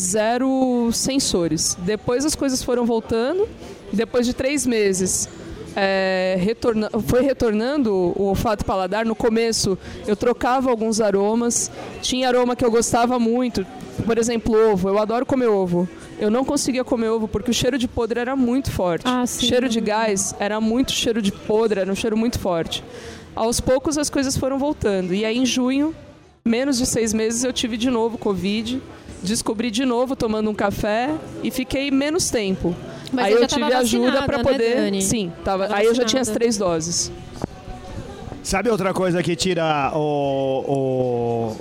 [0.00, 1.76] zero sensores.
[1.80, 3.48] Depois as coisas foram voltando,
[3.92, 5.28] depois de três meses.
[5.76, 9.06] é, retorna- foi retornando o olfato paladar.
[9.06, 11.70] No começo eu trocava alguns aromas.
[12.02, 13.64] Tinha aroma que eu gostava muito,
[14.04, 14.88] por exemplo, ovo.
[14.88, 15.88] Eu adoro comer ovo.
[16.18, 19.04] Eu não conseguia comer ovo porque o cheiro de podre era muito forte.
[19.06, 19.46] Ah, sim.
[19.46, 22.82] cheiro de gás era muito cheiro de podre, era um cheiro muito forte.
[23.36, 25.14] Aos poucos as coisas foram voltando.
[25.14, 25.94] E aí em junho,
[26.44, 28.80] menos de seis meses, eu tive de novo Covid.
[29.22, 32.74] Descobri de novo tomando um café e fiquei menos tempo.
[33.12, 34.76] Mas aí eu tive ajuda para né, poder.
[34.76, 35.02] Dani?
[35.02, 35.66] Sim, tava.
[35.66, 37.12] Tava aí eu já tinha as três doses.
[38.42, 41.56] Sabe outra coisa que tira o, o,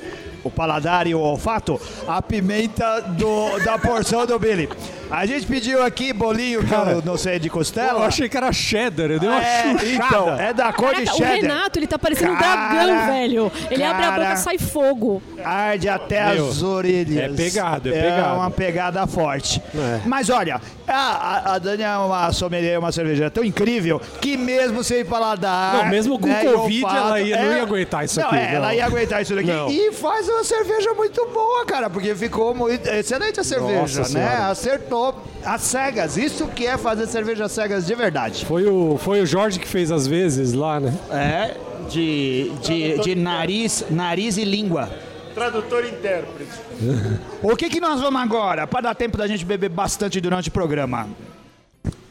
[0.45, 1.79] o paladar e o olfato?
[2.07, 4.69] A pimenta do, da porção do Billy.
[5.09, 7.99] A gente pediu aqui bolinho, que eu não sei, de costela.
[7.99, 10.05] Eu achei que era cheddar, eu dei uma é, chuchada.
[10.07, 11.35] então, é da cor de Caraca, o cheddar.
[11.35, 13.51] Renato, ele tá parecendo um Cara, dragão, velho.
[13.71, 14.33] Ele abre a boca cara.
[14.35, 15.21] e sai fogo.
[15.43, 17.17] Arde até Meu, as orelhas.
[17.17, 18.35] é pegado, é É pegado.
[18.35, 19.61] uma pegada forte.
[19.73, 20.01] É.
[20.05, 25.03] Mas olha, a, a, Dani é uma sommelier, uma cervejeira tão incrível que mesmo sem
[25.03, 25.73] paladar...
[25.77, 28.53] Não, mesmo com né, Covid, ela ia- não é- ia aguentar isso não, aqui, é,
[28.55, 28.73] Ela não.
[28.73, 29.47] ia aguentar isso daqui.
[29.51, 29.69] Não.
[29.71, 34.05] E faz uma cerveja muito boa, cara, porque ficou muito excelente a cerveja, Nossa né?
[34.05, 34.47] Senhora.
[34.49, 34.98] Acertou
[35.45, 36.17] as cegas.
[36.17, 38.45] Isso que é fazer cerveja cegas de verdade.
[38.45, 40.93] Foi o, foi o Jorge que fez as vezes lá, né?
[41.11, 41.57] É,
[41.89, 44.89] de, de, de nariz, nariz e língua.
[45.33, 46.51] Tradutor e intérprete.
[47.41, 48.67] O que, que nós vamos agora?
[48.67, 51.07] Para dar tempo da gente beber bastante durante o programa.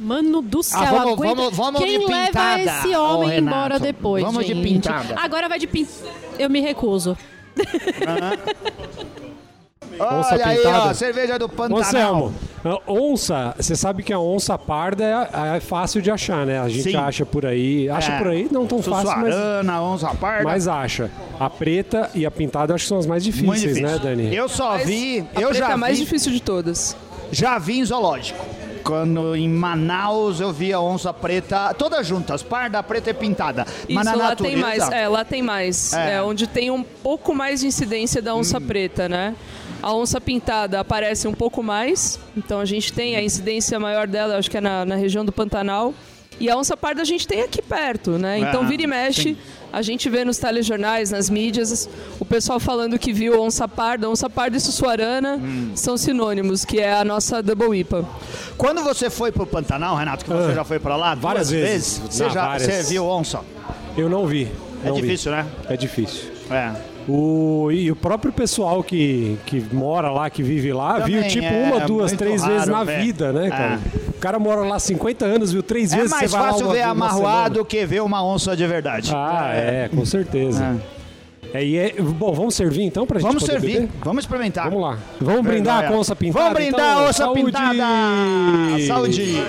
[0.00, 1.34] Mano do céu, Ah, vamos- aguenta.
[1.34, 3.56] vamos- vamos Quem de leva pintada, esse ô, homem Renato.
[3.56, 4.62] embora depois, Vamos de gente?
[4.66, 5.14] pintada.
[5.18, 6.08] Agora vai de pintada.
[6.38, 7.16] Eu me recuso.
[10.00, 10.78] Onça Olha aí, pintada.
[10.90, 11.78] ó, cerveja do Pantanal.
[11.80, 12.34] Anselmo,
[12.64, 16.58] a onça, você sabe que a onça parda é, é fácil de achar, né?
[16.60, 16.96] A gente Sim.
[16.96, 17.88] acha por aí.
[17.88, 18.18] Acha É.
[18.18, 20.44] por aí, não tão fácil, mas, Sussuarana, onça parda.
[20.44, 21.10] mas acha.
[21.38, 23.86] A preta e a pintada acho que são as mais Muito difíceis, difícil.
[23.86, 24.34] né, Dani?
[24.34, 26.96] Eu só vi, A eu preta já é a mais vi, difícil de todas.
[27.32, 28.44] já vi em zoológico.
[28.84, 33.66] quando em Manaus eu vi a onça preta, todas juntas, parda, preta e pintada.
[33.68, 34.90] Isso, Mas na lá natureza, tem mais.
[34.90, 35.92] É, lá tem mais.
[35.92, 36.14] É.
[36.14, 36.22] É.
[36.22, 39.34] onde tem um pouco mais de incidência da onça preta, né?
[39.82, 44.36] A onça pintada aparece um pouco mais, então a gente tem a incidência maior dela,
[44.36, 45.94] acho que é na, na região do Pantanal.
[46.40, 48.38] E a onça parda a gente tem aqui perto, né?
[48.38, 49.36] Então Ah, vira e mexe,
[49.72, 51.88] a gente vê nos telejornais, nas mídias,
[52.20, 54.08] o pessoal falando que viu onça parda.
[54.08, 55.72] Onça parda e sussuarana Hum.
[55.74, 58.04] são sinônimos, que é a nossa double IPA.
[58.56, 61.60] Quando você foi pro Pantanal, Renato, que você Ah, já foi pra lá várias duas
[61.60, 62.02] vezes.
[62.08, 62.72] você já várias.
[62.72, 63.40] você viu onça?
[63.96, 64.48] Eu não vi.
[64.84, 65.02] É não vi.
[65.02, 65.44] difícil, né?
[65.68, 66.37] É difícil.
[66.50, 66.72] É.
[67.10, 71.46] O, e o próprio pessoal que, que mora lá, que vive lá, Também viu tipo
[71.46, 73.00] é uma, duas, muito três raro vezes na ver.
[73.00, 73.80] vida, né, cara?
[74.08, 76.82] O cara mora lá 50 anos, viu três É vezes, mais vai lá fácil ver
[76.82, 79.10] amarroado que ver uma onça de verdade.
[79.14, 80.76] Ah, é, com certeza.
[81.54, 83.88] É, e é- bom, vamos servir então pra gente Vamos servir, beber?
[84.04, 84.64] vamos experimentar.
[84.68, 84.98] Vamos lá.
[85.18, 86.44] Vamos brindar com onça pintada?
[86.44, 86.98] Vamos brindar então?
[86.98, 87.44] a onça Saúde!
[87.44, 88.86] pintada!
[88.86, 89.42] Saúde!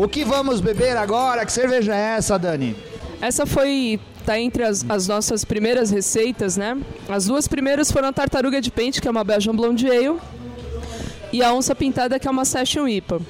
[0.00, 1.44] O que vamos beber agora?
[1.44, 2.74] Que cerveja é essa, Dani?
[3.20, 6.74] Essa foi tá entre as, as nossas primeiras receitas, né?
[7.06, 10.18] As duas primeiras foram a tartaruga de pente, que é uma Belgian Blonde Ale,
[11.30, 13.20] e a onça pintada, que é uma Session IPA.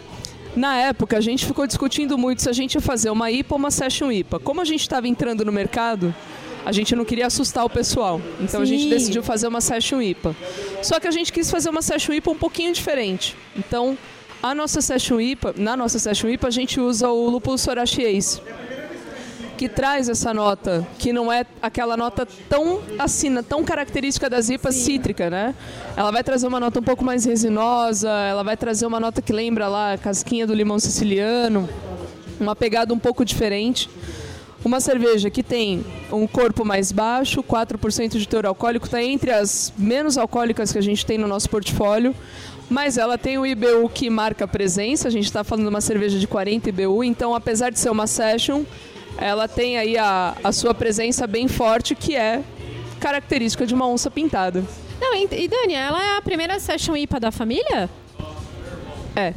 [0.55, 3.59] Na época, a gente ficou discutindo muito se a gente ia fazer uma IPA ou
[3.59, 4.39] uma Session IPA.
[4.39, 6.15] Como a gente estava entrando no mercado,
[6.65, 8.21] a gente não queria assustar o pessoal.
[8.39, 8.91] Então a gente Sim.
[8.91, 10.37] decidiu fazer uma Session IPA.
[10.85, 13.37] Só que a gente quis fazer uma Session IPA um pouquinho diferente.
[13.57, 13.99] Então,
[14.43, 18.41] a nossa Session IPA, na nossa Session IPA, a gente usa o lúpulo Sorachi Ace
[19.61, 24.75] que traz essa nota, que não é aquela nota tão assina, tão característica das IPAs
[24.75, 25.55] cítrica, né?
[25.95, 29.35] Ela vai trazer uma nota um pouco mais resinosa, ela vai trazer uma nota que
[29.35, 31.69] lembra lá a casquinha do limão siciliano,
[32.41, 33.91] uma pegada um pouco diferente.
[34.65, 39.75] Uma cerveja que tem um corpo mais baixo, 4% de teor alcoólico, está entre as
[39.77, 42.15] menos alcoólicas que a gente tem no nosso portfólio,
[42.71, 46.19] mas ela tem o IBU que marca presença, a gente está falando de uma cerveja
[46.19, 48.63] de 40 IBU, então apesar de ser uma session,
[49.19, 52.43] ela tem aí a, a sua presença bem forte, que é
[53.01, 54.65] característica de uma onça pintada.
[55.01, 57.91] Não, e, e Dani, ela é a primeira session IPA da família?
[59.17, 59.35] É,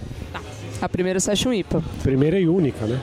[0.79, 1.83] a primeira session IPA.
[2.03, 2.99] Primeira e única, né?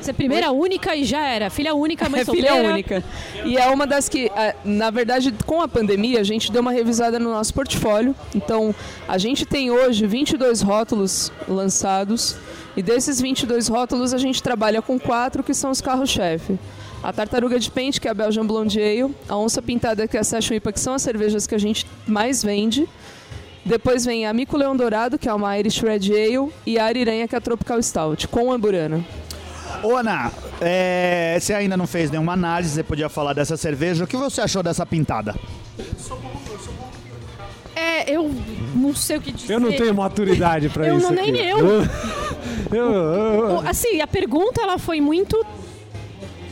[0.00, 1.50] Você é primeira única e já era.
[1.50, 2.72] Filha única, mãe É filha solteira.
[2.72, 3.04] única.
[3.44, 6.72] E é uma das que, ah, na verdade, com a pandemia, a gente deu uma
[6.72, 8.14] revisada no nosso portfólio.
[8.34, 8.74] Então,
[9.06, 12.36] a gente tem hoje 22 rótulos lançados.
[12.76, 16.58] E desses 22 rótulos, a gente trabalha com quatro que são os carros-chefe.
[17.02, 19.14] A Tartaruga de Pente, que é a Belgian Blonde Ale.
[19.28, 21.86] A Onça Pintada, que é a Session IPA, que são as cervejas que a gente
[22.06, 22.88] mais vende.
[23.64, 26.50] Depois vem a Mico Leão Dourado, que é uma Irish Red Ale.
[26.64, 29.04] E a Ariranha, que é a Tropical Stout, com amburana.
[29.82, 34.04] Ô, Ana, é, você ainda não fez nenhuma análise, você podia falar dessa cerveja.
[34.04, 35.34] O que você achou dessa pintada?
[37.74, 38.30] É, eu
[38.74, 39.54] não sei o que dizer.
[39.54, 41.06] Eu não tenho maturidade pra Eu isso.
[41.06, 41.40] não- nem aqui.
[41.48, 41.58] eu.
[42.72, 45.40] eu, eu- eu- Assim, a pergunta ela foi muito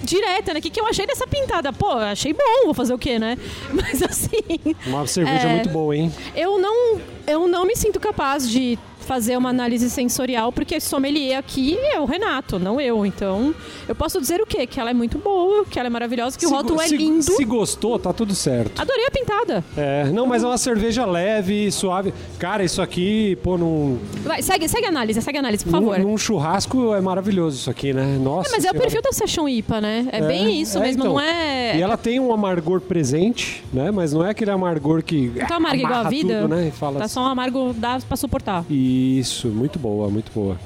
[0.04, 0.60] direta, né?
[0.60, 1.72] O que, que eu achei dessa pintada?
[1.72, 3.36] Pô, eu achei bom, vou fazer o quê, né?
[3.74, 4.38] Mas assim,
[4.86, 5.52] Uma cerveja É.
[5.54, 6.12] muito boa, hein?
[6.36, 11.78] eu não, eu não me sinto capaz de fazer uma análise sensorial, porque sommelier aqui
[11.78, 13.06] é o Renato, não eu.
[13.06, 13.54] Então,
[13.88, 14.66] eu posso dizer o quê?
[14.66, 17.22] Que ela é muito boa, que ela é maravilhosa, que o Se- rótulo é lindo.
[17.22, 18.80] Se gostou, tá tudo certo.
[18.80, 19.64] Adorei a pintada.
[19.76, 22.12] É, não, mas é uma cerveja leve, suave.
[22.38, 25.98] Cara, isso aqui, pô, num, Vai, segue, segue a análise, segue a análise, por favor.
[25.98, 28.18] num, num churrasco é maravilhoso isso aqui, né?
[28.20, 28.48] Nossa.
[28.48, 28.78] É, mas é o Senhora.
[28.80, 30.08] perfil da Session IPA, né?
[30.10, 31.12] É, bem isso é, mesmo, então.
[31.14, 31.76] não é.
[31.76, 33.90] E ela tem um amargor presente, né?
[33.90, 35.30] Mas não é aquele amargor que.
[35.36, 36.40] Não tá amarga igual a vida.
[36.42, 36.68] Tudo, né?
[36.68, 38.64] E fala Tá só um amargo dá pra suportar.
[38.96, 40.58] Isso, muito boa, muito boa.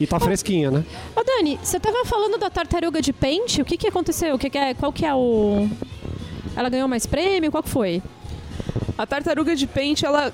[0.00, 0.84] E tá fresquinha, né?
[1.14, 4.34] Ô Dani, você tava falando da tartaruga de pente, o que que aconteceu?
[4.34, 5.68] O que que é, qual que é o...
[6.56, 7.50] Ela ganhou mais prêmio?
[7.50, 8.02] Qual que foi?
[8.96, 10.32] A tartaruga de pente, ela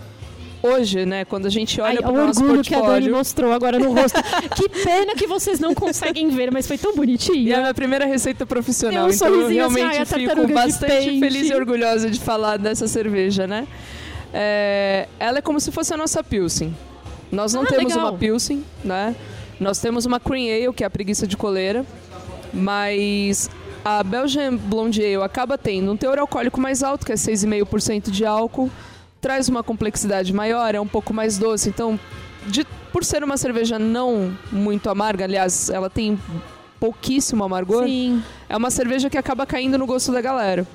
[0.62, 3.78] hoje, né, quando a gente olha para o nosso orgulho que a Dani mostrou agora
[3.78, 4.20] no rosto.
[4.56, 8.06] que pena que vocês não conseguem ver, mas foi tão e é a minha primeira
[8.06, 11.54] receita profissional, um então eu assim, realmente ai, a fico tartaruga de bastante feliz e
[11.54, 13.66] orgulhosa de falar dessa cerveja, né?
[14.32, 16.76] É, ela é como se fosse a nossa Pilsen.
[17.32, 18.08] Nós não Ah, temos legal.
[18.10, 19.14] uma Pilsen, né?
[19.58, 21.84] Nós temos uma Cream Ale, que é a preguiça de coleira,
[22.52, 23.48] mas
[23.84, 28.24] a Belgian Blonde Ale acaba tendo um teor alcoólico mais alto, que é 6,5% de
[28.24, 28.70] álcool,
[29.20, 31.98] traz uma complexidade maior, é um pouco mais doce, então,
[32.46, 36.18] de- por ser uma cerveja não muito amarga, aliás, ela tem
[36.78, 38.22] pouquíssimo amargor, Sim.
[38.48, 40.66] é uma cerveja que acaba caindo no gosto da galera.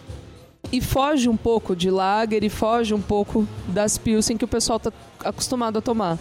[0.72, 4.80] E foge um pouco de lager e foge um pouco das pilsen que o pessoal
[4.80, 4.92] tá
[5.24, 6.18] acostumado a tomar.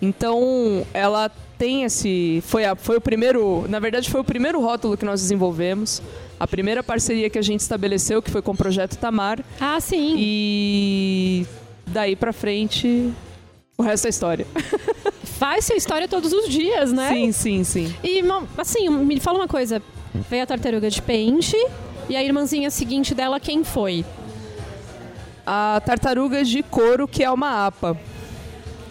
[0.00, 2.42] Então, ela tem esse.
[2.46, 3.64] Foi, a- foi o primeiro.
[3.68, 6.00] Na verdade, foi o primeiro rótulo que nós desenvolvemos.
[6.38, 9.42] A primeira parceria que a gente estabeleceu, que foi com o Projeto Tamar.
[9.60, 10.14] Ah, sim.
[10.18, 11.46] E
[11.86, 13.10] daí pra frente,
[13.76, 14.46] o resto é história.
[15.24, 17.08] Faz sua história todos os dias, né?
[17.12, 17.94] Sim, sim, sim.
[18.04, 18.22] E,
[18.56, 19.82] assim, me fala uma coisa.
[20.30, 21.56] Veio a tartaruga de pente
[22.08, 24.04] e a irmãzinha seguinte dela, quem foi?
[25.46, 27.96] A tartaruga de couro, que é uma APA.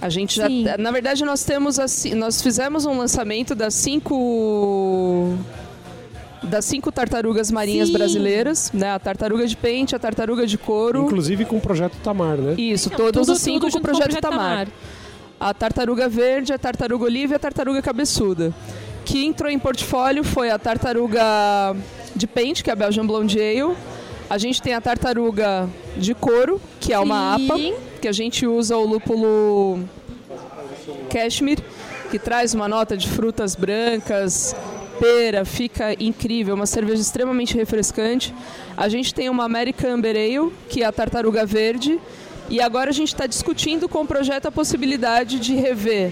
[0.01, 0.47] A gente já.
[0.47, 0.65] Sim.
[0.79, 2.13] Na verdade, nós temos assim.
[2.13, 5.35] Nós fizemos um lançamento das cinco.
[6.43, 7.93] Das cinco tartarugas marinhas Sim.
[7.93, 8.91] brasileiras, né?
[8.91, 11.03] A tartaruga de pente, a tartaruga de couro.
[11.05, 12.53] Inclusive com o projeto Tamar, né?
[12.57, 14.67] Isso, Não, todos tudo- os cinco com o junto projeto, Tamar.
[15.39, 18.53] A tartaruga verde, a tartaruga oliva e a tartaruga cabeçuda.
[19.03, 21.75] Que entrou em portfólio foi a tartaruga
[22.17, 23.75] de pente, que é a Belgian Blonde Ale.
[24.29, 27.45] A gente tem a tartaruga de couro, que é uma Sim.
[27.45, 29.79] APA, que a gente usa o lúpulo
[31.09, 31.63] cashmere,
[32.11, 34.55] que traz uma nota de frutas brancas,
[34.99, 38.33] pera, fica incrível, uma cerveja extremamente refrescante.
[38.75, 41.99] A gente tem uma American Amber Ale, que é a tartaruga verde,
[42.49, 46.11] e agora a gente está discutindo com o projeto a possibilidade de rever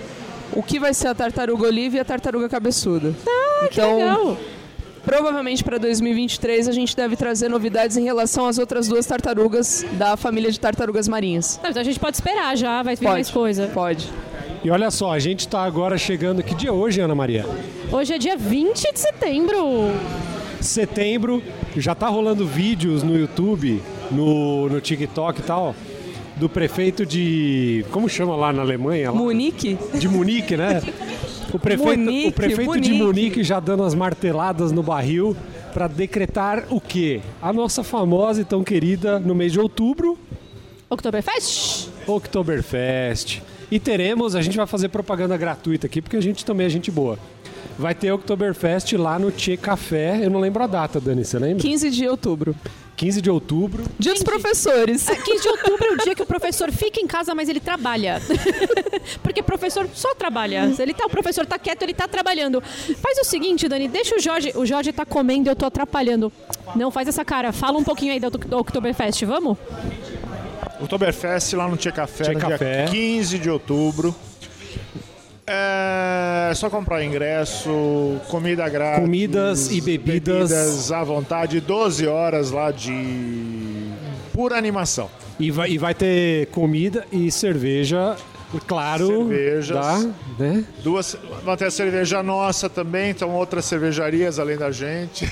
[0.53, 3.13] o que vai ser a tartaruga oliva e a tartaruga cabeçuda.
[3.27, 4.37] Ah, que então, legal.
[5.05, 10.17] Provavelmente para 2023 a gente deve trazer novidades em relação às outras duas tartarugas da
[10.17, 11.59] família de tartarugas marinhas.
[11.63, 13.13] Então a gente pode esperar já, vai vir Pode.
[13.13, 13.67] mais coisa.
[13.73, 14.09] Pode.
[14.63, 16.41] E olha só, a gente tá agora chegando.
[16.41, 17.45] Que dia é hoje, Ana Maria?
[17.91, 19.91] Hoje é dia 20 de setembro.
[20.59, 21.43] Setembro,
[21.77, 25.75] já tá rolando vídeos no YouTube, no, no TikTok e tal,
[26.35, 27.85] do prefeito de.
[27.91, 29.11] Como chama lá na Alemanha?
[29.11, 29.17] Lá?
[29.17, 29.77] Munique?
[29.93, 30.81] De Munique, né?
[31.55, 33.03] O prefeito, o prefeito de Munique.
[33.03, 35.35] Munique já dando as marteladas no barril
[35.73, 37.21] para decretar o quê?
[37.41, 40.17] A nossa famosa e tão querida no mês de outubro,
[40.89, 41.89] Oktoberfest?
[42.07, 43.41] Oktoberfest.
[43.71, 46.91] E teremos, a gente vai fazer propaganda gratuita aqui, porque a gente também é gente
[46.91, 47.17] boa.
[47.77, 50.23] Vai ter Oktoberfest lá no Tchê Café.
[50.23, 51.61] Eu não lembro a data, Dani, você lembra?
[51.61, 52.55] 15 de outubro.
[52.95, 53.83] 15 de outubro.
[53.99, 55.07] Dia dos professores.
[55.07, 58.21] 15 de outubro é o dia que o professor fica em casa, mas ele trabalha.
[59.21, 60.73] Porque professor só trabalha.
[60.73, 62.61] Se ele tá, o professor tá quieto, ele tá trabalhando.
[62.61, 64.51] Faz o seguinte, Dani, deixa o Jorge.
[64.55, 66.31] O Jorge tá comendo, eu tô atrapalhando.
[66.75, 67.51] Não, faz essa cara.
[67.51, 69.57] Fala um pouquinho aí do, do Oktoberfest, vamos?
[70.79, 72.85] Oktoberfest lá no Tchê Café, Tchê no Café.
[72.85, 74.15] dia 15 de outubro.
[75.47, 79.01] É só comprar ingresso, comida grátis.
[79.01, 80.49] Comidas e bebidas.
[80.49, 83.91] bebidas à vontade, 12 horas lá de
[84.33, 85.09] pura animação.
[85.39, 88.15] E vai, e vai ter comida e cerveja,
[88.65, 89.05] claro.
[89.05, 89.77] Cervejas.
[89.77, 89.99] Da,
[90.39, 90.65] né?
[90.83, 95.31] Duas, vai ter a cerveja nossa também, então outras cervejarias além da gente.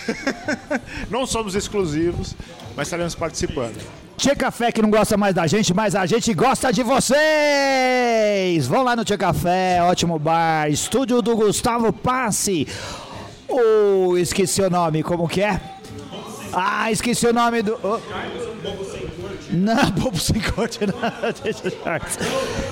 [1.09, 2.35] Não somos exclusivos,
[2.75, 4.02] mas estaremos participando.
[4.23, 8.65] Tchê Café que não gosta mais da gente, mas a gente gosta de vocês!
[8.65, 12.65] Vão lá no Tchê Café, ótimo bar, estúdio do Gustavo Passe.
[13.49, 15.59] Oh, esqueci o nome, como que é?
[16.53, 17.77] Ah, esqueci o nome do.
[17.83, 17.99] oh.
[19.51, 20.93] Não, Bobo Sem Corte, não.
[21.43, 22.17] Deixa o Charles.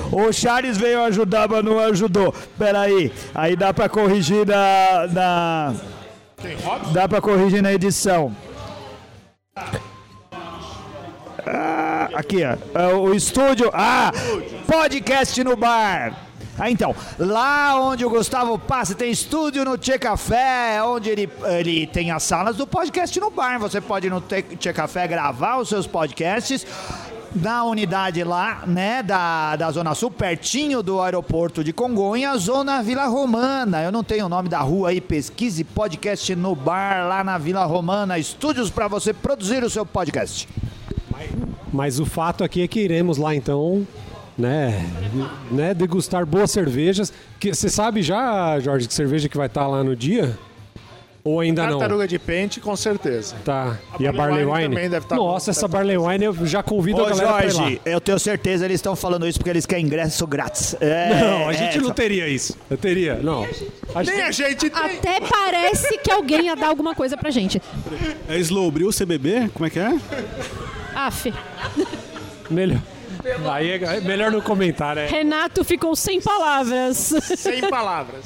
[0.09, 2.33] O Charles veio ajudar, mas não ajudou.
[2.57, 5.05] Peraí, aí dá pra corrigir na.
[5.07, 5.73] na...
[6.93, 8.33] Dá pra corrigir na edição.
[11.45, 12.79] Ah, aqui, ó.
[12.79, 13.69] É O estúdio.
[13.73, 14.11] Ah!
[14.67, 16.31] Podcast no bar.
[16.59, 21.87] Ah, então, lá onde o Gustavo passa, tem estúdio no Tchê Café, onde ele, ele
[21.87, 23.57] tem as salas do podcast no bar.
[23.59, 26.65] Você pode ir no Tchê Café gravar os seus podcasts
[27.33, 33.05] na unidade lá, né, da, da Zona Sul, pertinho do aeroporto de Congonhas, Zona Vila
[33.07, 33.81] Romana.
[33.81, 37.63] Eu não tenho o nome da rua aí, pesquise podcast no bar lá na Vila
[37.65, 38.19] Romana.
[38.19, 40.47] Estúdios para você produzir o seu podcast.
[41.71, 43.85] Mas o fato aqui é que iremos lá então,
[44.37, 44.85] né,
[45.49, 47.13] né degustar boas cervejas.
[47.39, 50.37] Que você sabe já, Jorge, que cerveja que vai estar lá no dia?
[51.23, 51.77] Ou ainda não?
[51.77, 53.35] Tartaruga de pente, com certeza.
[53.45, 53.77] Tá.
[53.93, 56.63] A e a Barley Wine também deve tá Nossa, essa tá Barley Wine eu já
[56.63, 57.61] convido a Ô galera pra ir lá.
[57.61, 60.75] Jorge, eu tenho certeza eles estão falando isso porque eles querem ingresso grátis.
[60.81, 62.57] É, Não, a gente é, não teria isso.
[62.69, 63.43] Eu teria, não.
[63.43, 64.83] Acho Nem que- a gente tem.
[64.83, 67.61] Até parece que alguém ia dar alguma coisa pra gente.
[68.27, 69.49] É Slow Brew CBB?
[69.53, 69.95] Como é que é?
[70.95, 71.33] Aff,
[72.49, 72.81] Melhor.
[73.51, 75.07] Aí é melhor não comentar, né?
[75.07, 77.13] Renato ficou sem palavras.
[77.37, 78.25] Sem palavras.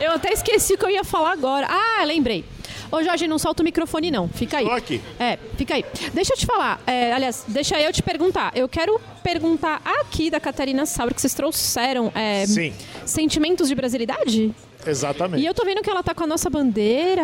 [0.00, 1.68] Eu até esqueci o que eu ia falar agora.
[1.70, 2.44] Ah, lembrei.
[2.90, 4.64] Ô Jorge, não solta o microfone não, fica aí.
[4.64, 5.00] Tô aqui.
[5.18, 5.84] É, fica aí.
[6.12, 8.52] Deixa eu te falar, é, aliás, deixa eu te perguntar.
[8.54, 12.72] Eu quero perguntar aqui da Catarina Sauer que vocês trouxeram é, Sim.
[13.04, 14.54] sentimentos de brasilidade?
[14.86, 15.42] Exatamente.
[15.42, 17.22] E eu tô vendo que ela tá com a nossa bandeira.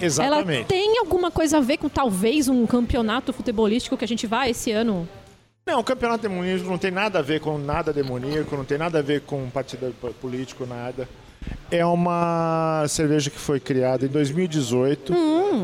[0.00, 0.56] Exatamente.
[0.58, 4.50] Ela tem alguma coisa a ver com talvez um campeonato futebolístico que a gente vai
[4.50, 5.08] esse ano
[5.64, 8.98] Não, o campeonato demoníaco não tem nada a ver com nada demoníaco, não tem nada
[8.98, 11.08] a ver com partido político, nada.
[11.70, 15.12] É uma cerveja que foi criada em 2018,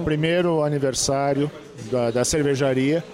[0.04, 1.50] primeiro aniversário
[1.90, 3.04] da, da cervejaria.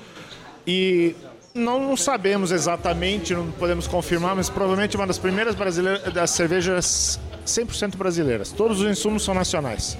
[0.66, 1.14] E
[1.54, 7.20] não, não sabemos exatamente, não podemos confirmar, mas provavelmente uma das primeiras brasileiras, das cervejas
[7.46, 8.52] 100% brasileiras.
[8.52, 9.96] Todos os insumos são nacionais.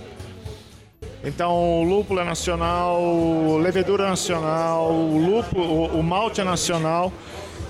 [1.24, 7.12] Então, o lúpulo é nacional, levedura é nacional, o lúpulo, o, o malte é nacional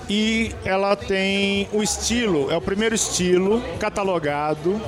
[0.09, 4.79] e ela tem o estilo, é o primeiro estilo catalogado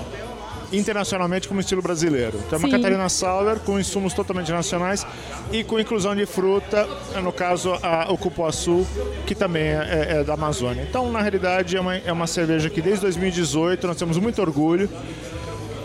[0.71, 2.39] internacionalmente como estilo brasileiro.
[2.45, 2.69] Então, é uma.
[2.69, 5.05] Catarina Sour com insumos totalmente nacionais
[5.51, 6.87] e com inclusão de fruta,
[7.23, 8.85] no caso a, o cupuaçu,
[9.25, 10.85] que também é, é da Amazônia.
[10.87, 14.87] Então, na realidade, é uma, é uma cerveja que desde 2018 nós temos muito orgulho.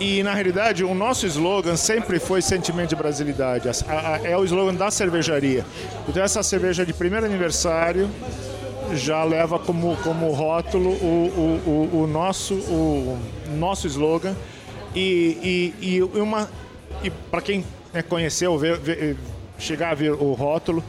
[0.01, 3.69] E na realidade, o nosso slogan sempre foi sentimento de brasilidade.
[3.69, 5.65] A- a- é o slogan da cervejaria.
[6.09, 8.11] Então, essa cerveja de primeiro aniversário
[8.97, 13.19] já leva como, como rótulo o, o, o, o nosso, o
[13.57, 14.35] nosso slogan.
[14.95, 16.49] E, e, e uma.
[17.03, 19.17] E para quem né, conheceu, ver, ver-
[19.59, 20.83] chegar a ver o rótulo.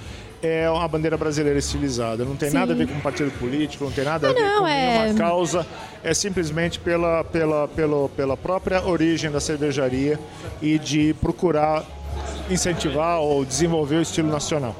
[0.44, 2.24] É uma bandeira brasileira estilizada.
[2.24, 2.58] Não tem Sim.
[2.58, 5.18] nada a ver com partido político, não tem nada a ver não, com é- nenhuma
[5.18, 5.66] causa.
[6.04, 10.20] É simplesmente pela, pela, pela, pela própria origem da cervejaria
[10.62, 11.84] e de procurar
[12.50, 14.76] incentivar ou desenvolver o estilo nacional.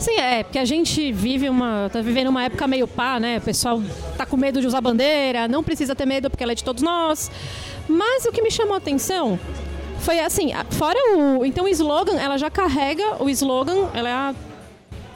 [0.00, 1.90] Sim, é, porque a gente vive uma.
[1.92, 3.36] tá vivendo uma época meio pá, né?
[3.36, 3.82] O pessoal
[4.16, 6.82] tá com medo de usar bandeira, não precisa ter medo porque ela é de todos
[6.82, 7.30] nós.
[7.86, 9.38] Mas o que me chamou a atenção
[9.98, 11.44] foi assim, fora o.
[11.44, 14.34] Então o slogan, ela já carrega o slogan, ela é a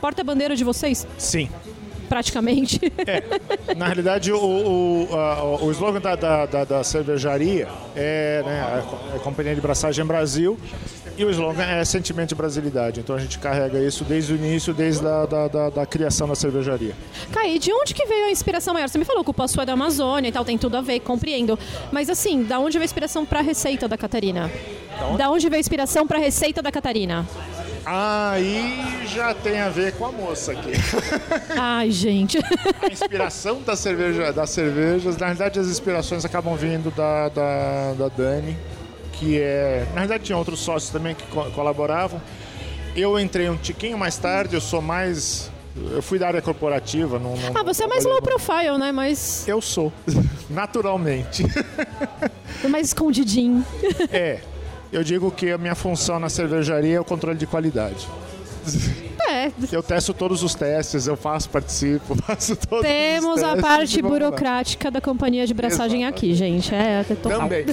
[0.03, 1.49] porta-bandeira de vocês, Sim.
[2.09, 2.81] Praticamente.
[3.77, 9.17] Na realidade, o, o, a- o slogan da, da, da- da cervejaria é, né, a,
[9.17, 10.59] a Companhia de Braçagem Brasil
[11.17, 13.01] e o slogan é sentimento de brasilidade.
[13.01, 16.35] Então a gente carrega isso desde o início, desde a da, da, da criação da
[16.35, 16.93] cervejaria.
[17.33, 18.89] Caí, de onde que veio a inspiração maior?
[18.89, 21.01] Você me falou que o Poço é da Amazônia e tal, tem tudo a ver,
[21.01, 21.59] compreendo.
[21.93, 24.51] Mas assim, da onde veio a inspiração pra receita da Catarina?
[25.17, 27.27] Da onde veio a inspiração pra receita da Catarina?
[27.87, 30.73] Aí já tem a ver com a moça aqui.
[31.59, 32.39] Ai, gente.
[32.83, 38.09] A inspiração da cerveja, das cervejas, na realidade as inspirações acabam vindo da, da, da
[38.09, 38.57] Dani,
[39.13, 39.85] que é.
[39.91, 42.21] Na realidade tinha outros sócios também que co- colaboravam.
[42.97, 45.51] Eu entrei um tiquinho mais tarde, eu sou mais.
[45.91, 47.19] Eu fui da área corporativa.
[47.19, 48.93] Não, não- Ah, você é mais low profile, né?
[48.93, 49.93] Mais, Eu sou,
[50.49, 51.45] naturalmente.
[52.69, 53.65] mais escondidinho.
[54.13, 54.39] É,
[54.95, 58.07] eu digo que a minha função na cervejaria é o controle de qualidade.
[59.27, 63.63] É, Eu testo todos os testes, eu faço, participo, faço todos temos os a testes
[63.63, 64.27] parte e vamos lá.
[64.27, 66.73] burocrática da companhia de braçagem aqui, gente.
[66.75, 67.41] É, é total.
[67.41, 67.65] Também.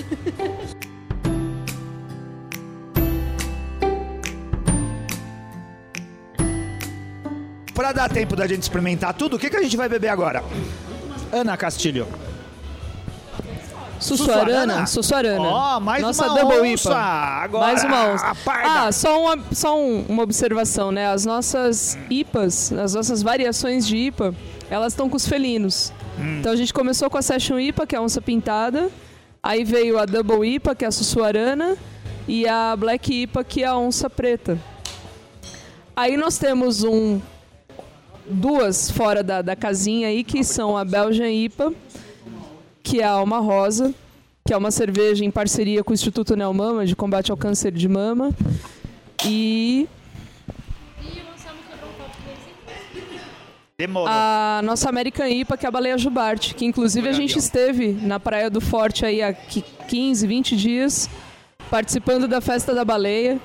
[7.74, 10.44] Pra dar tempo da gente experimentar tudo, o que, que a gente vai beber agora?
[11.32, 12.08] Ana Castilho.
[14.02, 14.86] Sussuarana.
[14.88, 15.42] Sussuarana.
[15.48, 16.90] Ó, mais Nossa uma double onça.
[16.90, 16.98] IPA.
[16.98, 18.32] Agora, Mais uma onça.
[18.48, 21.08] Ah, só, uma, só um- uma observação, né?
[21.08, 24.34] As nossas IPAs, as nossas variações de IPA,
[24.70, 25.94] elas estão com os felinos.
[26.20, 26.40] Hum.
[26.40, 28.90] Então a gente começou com a Session IPA, que é a onça pintada.
[29.42, 31.78] Aí veio a Double IPA, que é a Sussuarana.
[32.28, 34.58] E a Black IPA, que é a onça preta.
[35.96, 37.20] Aí nós temos um
[38.30, 41.74] duas fora da, da casinha aí, que são a Belgian IPA,
[42.92, 43.94] que é a Alma Rosa,
[44.46, 47.88] que é uma cerveja em parceria com o Instituto Neomama, de combate ao câncer de
[47.88, 48.36] mama.
[49.26, 49.88] E
[53.78, 54.10] Demorou.
[54.12, 58.20] a nossa American IPA, que é a Baleia Jubarte, que inclusive a gente esteve na
[58.20, 61.10] Praia do Forte aí há qui- 15, 20 dias,
[61.70, 63.40] participando da Festa da Baleia.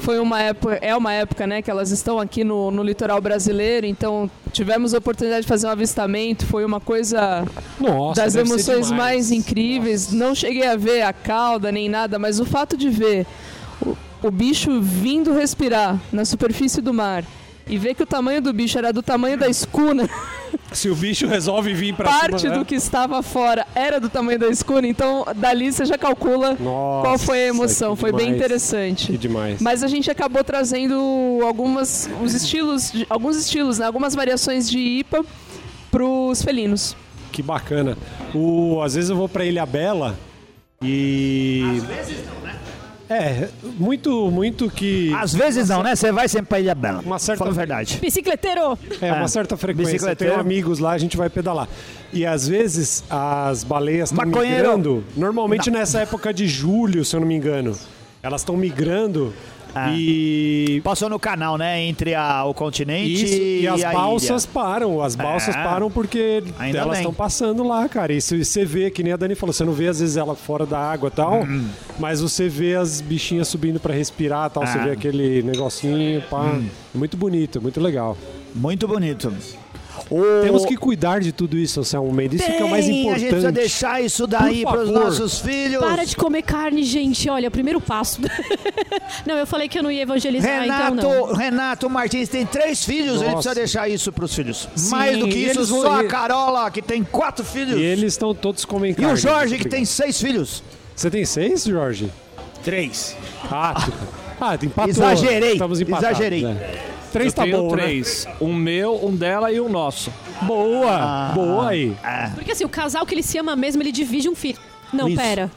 [0.00, 3.86] Foi uma época, é uma época, né, que elas estão aqui no, no litoral brasileiro,
[3.86, 7.44] então tivemos a oportunidade de fazer um avistamento, foi uma coisa
[7.80, 10.12] Nossa, das emoções mais incríveis.
[10.12, 13.26] Não cheguei a ver a cauda nem nada, mas o fato de ver
[13.80, 17.24] o, o bicho vindo respirar na superfície do mar
[17.66, 20.08] e ver que o tamanho do bicho era do tamanho da escuna,
[20.74, 22.52] Se o bicho resolve vir pra parte cima...
[22.54, 22.64] do né?
[22.64, 27.18] que estava fora era do tamanho da escuna, então dali você já calcula Nossa, qual
[27.18, 27.94] foi a emoção.
[27.96, 28.36] Foi bem demais.
[28.36, 29.12] interessante.
[29.12, 29.60] Que demais.
[29.62, 33.86] Mas a gente acabou trazendo algumas os estilos, de- alguns estilos, né?
[33.86, 35.24] algumas variações de IPA
[35.90, 36.96] pros felinos.
[37.30, 37.96] Que bacana.
[38.34, 40.16] O, às vezes eu vou pra Ilha Bela
[40.82, 41.62] e.
[41.78, 42.33] Às vezes não?
[43.08, 43.48] É,
[43.78, 45.12] muito, muito que.
[45.14, 45.94] Às vezes não, né?
[45.94, 47.02] Você vai sempre pra Ilha Bela.
[47.04, 47.98] Uma certa- Fala a verdade.
[48.00, 48.78] Bicicleteiro!
[49.00, 49.28] É, uma É.
[49.28, 50.08] certa frequência.
[50.08, 51.68] Eu tenho amigos lá, a gente vai pedalar.
[52.12, 55.04] E às vezes as baleias estão migrando.
[55.16, 57.76] Normalmente nessa época de julho, se eu não me engano.
[58.22, 59.34] Elas estão migrando
[59.96, 61.82] E Passou no canal, né?
[61.82, 64.52] Entre a- o continente Isso, e as a balsas ilha.
[64.52, 65.62] param, as balsas É.
[65.62, 68.12] param porque Ainda elas estão passando lá, cara.
[68.12, 70.34] E se você vê, que nem a Dani falou, você não vê às vezes ela
[70.34, 71.68] fora da água e tal, Hum.
[71.98, 74.84] mas você vê as bichinhas subindo pra respirar e tal, você Ah.
[74.84, 76.42] vê aquele negocinho, pá.
[76.42, 76.66] Hum.
[76.94, 78.16] Muito bonito, muito legal.
[78.54, 79.32] Muito bonito.
[80.42, 83.14] Temos que cuidar de tudo isso, Anselmo Mendes, isso que é o mais importante.
[83.14, 85.78] A gente precisa deixar isso daí para os nossos filhos.
[85.82, 87.28] Para de comer carne, gente.
[87.30, 88.20] Olha, primeiro passo.
[89.26, 91.34] não, eu falei que eu não ia evangelizar, Renato, então não.
[91.34, 93.32] Renato Martins tem três filhos, ele Nossa.
[93.34, 94.68] precisa deixar isso para os filhos.
[94.76, 97.44] Sim, Mais do que e isso, eles vão- só a e- Carola, que tem quatro
[97.44, 97.78] filhos.
[97.78, 99.12] E eles estão todos comendo E carne.
[99.12, 100.62] o Jorge, que tem seis filhos.
[100.94, 102.10] Você tem seis, Jorge?
[102.62, 103.16] Três.
[103.50, 103.92] Ah, tu-
[104.40, 104.90] ah empatou.
[104.90, 106.10] Exagerei, Estamos empatados.
[106.18, 106.42] exagerei.
[106.42, 106.80] né?
[107.12, 108.26] Três Eu tá tenho bom, três.
[108.40, 110.10] Um meu, um dela e um nosso.
[110.10, 110.16] né?
[110.42, 111.96] Boa, boa aí.
[112.34, 114.58] Porque assim, o casal que ele se ama mesmo, ele divide um filho.
[114.92, 115.16] Não, Isso.
[115.16, 115.50] pera.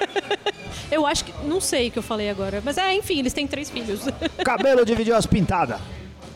[0.90, 1.32] eu acho que.
[1.46, 2.60] Não sei o que eu falei agora.
[2.64, 4.02] Mas é, enfim, eles têm três filhos.
[4.44, 5.80] Cabelo dividiu as pintadas.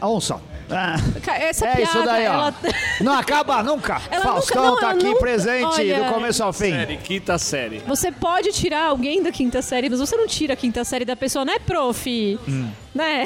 [0.03, 0.41] Um só.
[0.69, 0.97] Ah,
[1.39, 2.33] Essa É piada, isso daí, ó.
[2.33, 2.55] ela.
[3.01, 4.01] Não acaba nunca.
[4.11, 6.71] Ela Faustão nunca- não, tá aqui nunca- presente Olha, do começo ao fim.
[6.73, 7.79] Série, quinta série.
[7.87, 11.15] Você pode tirar alguém da quinta série, mas você não tira a quinta série da
[11.15, 12.39] pessoa, né, prof?
[12.49, 12.69] Hum.
[12.95, 13.25] Né?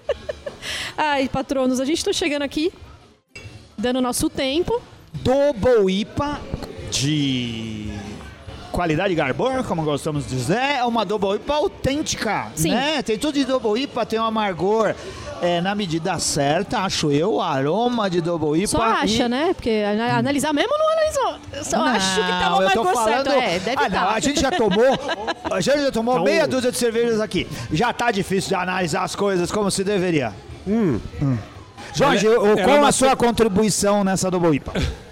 [0.96, 2.72] Ai, patronos, a gente tá chegando aqui,
[3.78, 4.80] dando nosso tempo.
[5.14, 6.40] Double IPA
[6.90, 7.89] de
[8.70, 12.70] qualidade Garbor, como gostamos de dizer, é uma Double IPA autêntica, Sim.
[12.70, 13.02] né?
[13.02, 14.94] Tem tudo de Double IPA, tem um amargor
[15.42, 18.68] é, na medida certa, acho eu, o aroma de Double IPA.
[18.68, 19.52] Só acha, e- né?
[19.54, 21.34] Porque ana- analisar mesmo não analisou.
[21.52, 22.94] Eu só acho que tá Não, o amargor certo.
[22.94, 24.10] falando- É, deve ah, não, tá.
[24.14, 24.84] a gente já tomou,
[25.50, 26.24] a gente já tomou Não.
[26.24, 27.46] meia dúzia de cervejas aqui.
[27.72, 30.32] Já tá difícil de analisar as coisas como se deveria.
[30.66, 31.00] Hum.
[31.94, 34.72] Jorge, Ela- ela qual é uma a sua contribuição nessa Double IPA?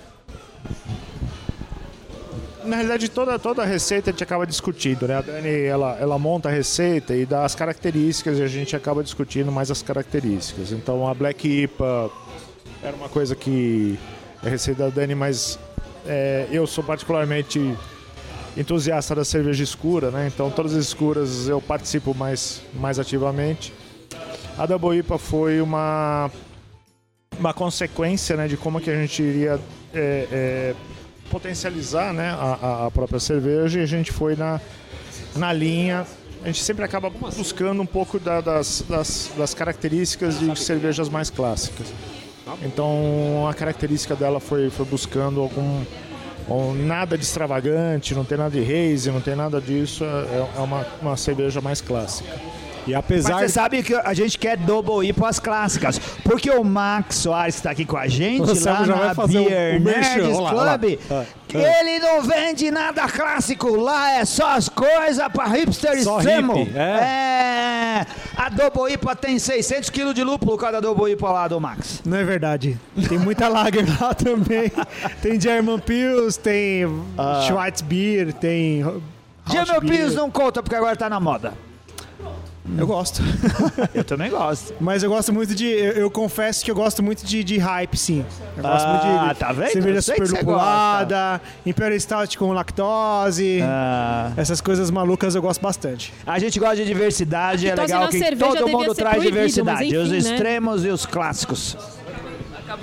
[2.69, 5.17] Na realidade, toda, toda a receita a gente acaba discutindo, né?
[5.17, 9.03] A Dani, ela, ela monta a receita e dá as características e a gente acaba
[9.03, 10.71] discutindo mais as características.
[10.71, 12.11] Então, a Black IPA
[12.83, 13.99] era uma coisa que
[14.45, 15.59] é receita da Dani, mas
[16.07, 17.75] é, eu sou particularmente
[18.55, 20.31] entusiasta da cerveja escura, né?
[20.33, 23.73] Então, todas as escuras eu participo mais, mais ativamente.
[24.59, 26.31] A Double IPA foi uma
[27.39, 29.61] uma consequência né, de como que a gente iria
[29.95, 30.75] é, é,
[31.31, 34.61] potencializar né, a, a- própria cerveja e a gente foi na,
[35.37, 36.07] na linha.
[36.43, 41.31] A gente sempre acaba buscando um pouco da- das, das, das características de cervejas mais
[41.31, 41.87] clássicas.
[42.63, 45.83] Então a característica dela foi, foi buscando algum
[46.49, 50.03] um, nada de extravagante, não tem nada de haze, não tem nada disso.
[50.05, 52.31] É, é uma, uma cerveja mais clássica.
[52.89, 55.99] E Mas apesar você sabe que a gente quer double IPA as clássicas.
[56.25, 60.17] Porque o Max Soares está aqui com a gente, O lá na Beer o merchan.
[60.17, 60.79] Nerds lá, lá.
[60.79, 61.25] Club, Ah,
[61.81, 63.77] ele não vende nada clássico.
[63.77, 66.55] Lá é só as coisas para hipster Só extremo.
[66.55, 66.83] hippie, é.
[66.83, 68.07] É.
[68.37, 72.01] A double IPA tem 600 kg de lúpulo cada double IPA lá do Max.
[72.07, 72.79] Não é verdade.
[73.09, 74.73] Tem muita lager lá também.
[75.21, 76.87] Tem German Pils, tem
[77.47, 78.83] Schwarzbier, tem...
[79.51, 79.81] German.
[79.81, 81.55] Pils não conta porque agora tá na moda.
[82.77, 83.23] Eu gosto.
[83.95, 84.75] Eu também gosto.
[84.81, 85.67] Mas eu gosto muito de.
[85.67, 88.25] Eu, eu confesso que eu gosto muito de, de hype, sim.
[88.57, 89.71] Eu gosto Ah, muito de tá vendo?
[89.73, 93.61] cerveja super lupulada, Imperial Stout com lactose.
[93.63, 96.13] Ah, Essas coisas malucas eu gosto bastante.
[96.27, 99.87] a gente gosta de diversidade, é legal que todo mundo traz diversidade.
[99.87, 100.19] enfim, os né?
[100.19, 101.77] extremos e os clássicos.
[102.69, 102.77] Na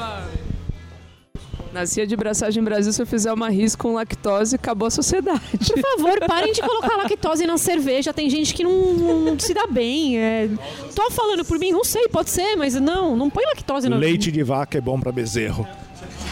[1.86, 5.42] Cia de Braçagem Brasil, se eu fizer uma risca com lactose, acabou a sociedade.
[5.58, 8.14] Por favor, parem de colocar lactose na cerveja.
[8.14, 10.20] Tem gente que não, não se dá bem.
[10.20, 10.48] É...
[10.94, 14.32] Tô falando por mim, não sei, pode ser, mas não, não põe lactose na Leite
[14.32, 15.68] de vaca é bom para bezerro.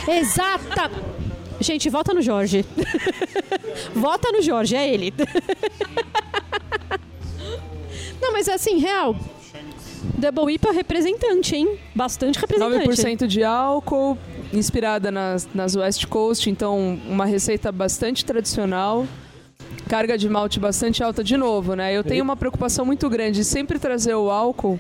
[0.08, 0.91] Exata.
[1.60, 2.66] Gente, vota no Jorge.
[3.96, 5.14] vota no Jorge, é ele.
[8.22, 9.16] Não, mas assim, real.
[10.18, 11.78] Double IPA representante, hein?
[11.94, 12.88] Bastante representante.
[12.88, 14.18] 9% de álcool,
[14.54, 19.06] inspirada nas, nas West Coast, então uma receita bastante tradicional.
[19.89, 21.93] Carga de malte bastante alta de novo, né?
[21.95, 24.80] Eu tenho uma preocupação muito grande de sempre trazer o álcool,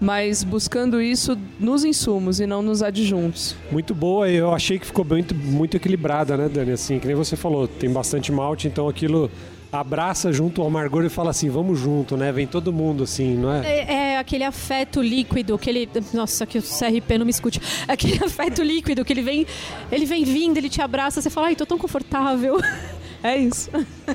[0.00, 3.56] mas buscando isso nos insumos e não nos adjuntos.
[3.70, 6.72] Muito boa, eu achei que ficou muito, muito equilibrada, né, Dani?
[6.72, 9.30] Assim, que nem você falou, tem bastante malte, então aquilo
[9.72, 12.32] abraça junto ao amargor e fala assim, vamos junto, né?
[12.32, 13.66] Vem todo mundo, assim, não é?
[13.66, 15.88] É, é aquele afeto líquido, aquele.
[16.12, 17.60] Nossa, que o CRP não me escute.
[17.88, 19.46] Aquele afeto líquido que ele vem,
[19.90, 22.58] ele vem vindo, ele te abraça, você fala, ai, tô tão confortável.
[23.22, 23.70] É isso.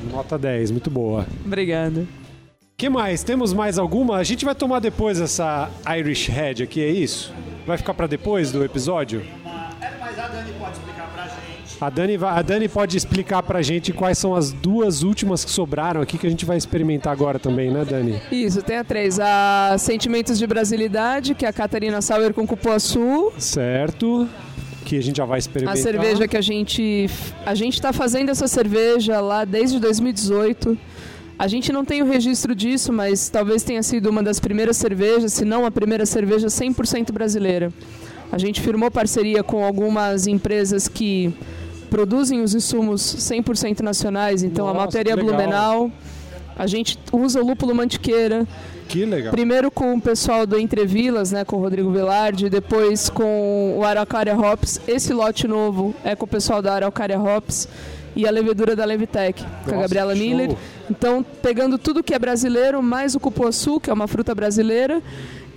[0.10, 1.26] Nota 10, muito boa.
[1.44, 2.08] Obrigada.
[2.82, 3.24] Que mais?
[3.24, 4.18] Temos mais alguma?
[4.18, 5.70] A gente vai tomar depois essa
[6.00, 7.32] Irish Head aqui, é isso?
[7.68, 9.22] Vai ficar pra depois do episódio?
[10.00, 13.62] Mas a Dani pode explicar pra gente A Dani, vai- a Dani pode explicar pra
[13.62, 17.38] gente quais são as duas últimas que sobraram aqui que a gente vai experimentar agora
[17.38, 18.20] também, né, Dani?
[18.32, 19.20] Isso, tem a três.
[19.20, 23.32] A Sentimentos de Brasilidade, que é a Catarina Sauer com cupuaçu.
[23.38, 24.28] Certo.
[24.86, 25.78] Que a gente já vai experimentar.
[25.80, 27.08] A cerveja que a gente.
[27.46, 30.76] A gente está fazendo essa cerveja lá desde 2018.
[31.42, 35.34] A gente não tem o registro disso, mas talvez tenha sido uma das primeiras cervejas,
[35.34, 37.74] se não a primeira cerveja 100% brasileira.
[38.32, 41.34] A gente firmou parceria com algumas empresas que
[41.90, 45.26] produzem os insumos 100% nacionais, então a Nossa, que legal.
[45.26, 45.92] Blumenau.
[46.56, 48.48] A gente usa o lúpulo mantiqueira,
[48.88, 49.32] Que legal.
[49.32, 54.38] Primeiro com o pessoal do Entrevilas, né, com o Rodrigo Velarde, depois com o Araucária
[54.38, 54.80] Hops.
[54.88, 57.68] Esse lote novo é com o pessoal da Araucária Hops
[58.16, 60.58] e a levedura da Levitec, com a Nossa, Gabriela show.
[60.92, 65.02] Então, pegando tudo que é brasileiro, mais o cupuaçu, que é uma fruta brasileira,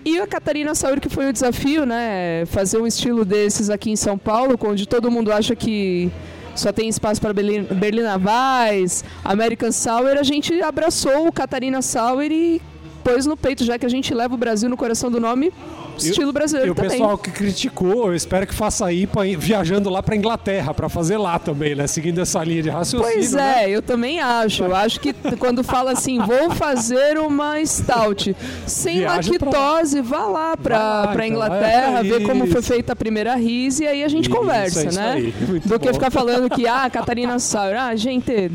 [0.04, 3.96] e a Catarina Saur, que foi o desafio, né, fazer um estilo desses aqui em
[3.96, 6.10] São Paulo, onde todo mundo acha que
[6.54, 12.22] só tem espaço para Berlin- Berliner Weiss, American Sour, a gente abraçou o Catarina Sour
[12.30, 12.62] e
[13.04, 15.52] pôs no peito, já que a gente leva o Brasil no coração do nome,
[15.98, 16.90] estilo E brasileiro o também.
[16.92, 19.06] pessoal que criticou, eu espero que faça aí
[19.38, 21.86] viajando lá pra Inglaterra, pra fazer lá também, né?
[21.86, 23.14] Seguindo essa linha de raciocínio.
[23.14, 23.64] Pois né?
[23.64, 24.64] é, eu também acho.
[24.64, 28.34] Eu acho que quando fala assim, vou fazer uma stout
[28.66, 32.62] sem Viaja lactose, vá lá pra, Vai lá, pra então, Inglaterra, é ver como foi
[32.62, 35.32] feita a primeira rise e aí a gente Isso, conversa, é né?
[35.64, 35.94] Do que bom.
[35.94, 38.50] ficar falando que, ah, Catarina Sauer, ah, gente,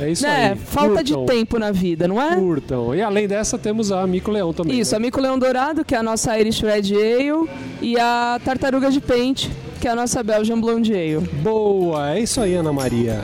[0.00, 0.58] É isso né, aí.
[0.58, 2.34] falta de Curtam, tempo na vida, não é?
[2.36, 2.94] Curtam.
[2.94, 4.80] E além dessa, temos a Mico Leão também.
[4.80, 4.96] Isso, né?
[4.96, 7.48] a Mico Leão Dourado, que é a nossa Irish Red Ale,
[7.82, 11.20] e a Tartaruga de Pente, que é a nossa Belgian Blonde Ale.
[11.42, 13.20] Boa, é isso aí, Ana Maria.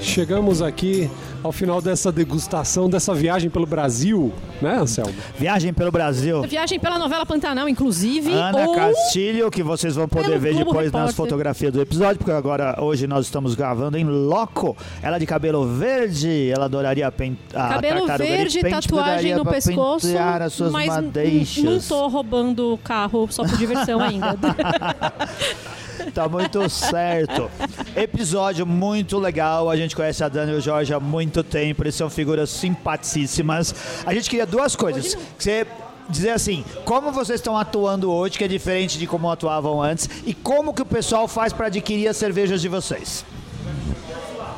[0.00, 1.10] Chegamos aqui
[1.42, 5.14] ao final dessa degustação, dessa viagem pelo Brasil, né, Anselmo?
[5.38, 6.42] Viagem pelo Brasil.
[6.42, 8.32] Viagem pela novela Pantanal, inclusive.
[8.32, 8.74] Ana ou...
[8.74, 11.14] Castilho, que vocês vão poder ver Globo depois nas Repórter.
[11.14, 14.76] fotografias do episódio, porque agora, hoje, nós estamos gravando em loco.
[15.02, 17.36] Ela de cabelo verde, ela adoraria pen...
[17.54, 21.64] a Cabelo verde, pente, tatuagem no pescoço, pentear as suas mas madeixas.
[21.64, 24.36] não tô roubando o carro só por diversão ainda.
[26.14, 27.50] Tá muito certo.
[27.94, 29.68] Episódio muito legal.
[29.70, 31.82] A gente conhece a Dani e o Jorge há muito tempo.
[31.82, 33.74] Eles são figuras simpaticíssimas.
[34.04, 35.14] A gente queria duas coisas.
[35.14, 35.66] Que você
[36.08, 40.32] dizer assim, como vocês estão atuando hoje, que é diferente de como atuavam antes, e
[40.32, 43.24] como que o pessoal faz para adquirir as cervejas de vocês.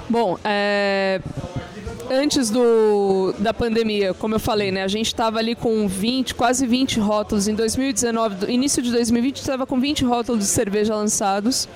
[0.09, 1.20] Bom, é,
[2.11, 6.67] antes do, da pandemia, como eu falei, né, a gente estava ali com 20, quase
[6.67, 7.49] 20 rótulos.
[7.49, 11.69] Em 2019, do- início de 2020, estava com 20 rótulos de cerveja lançados.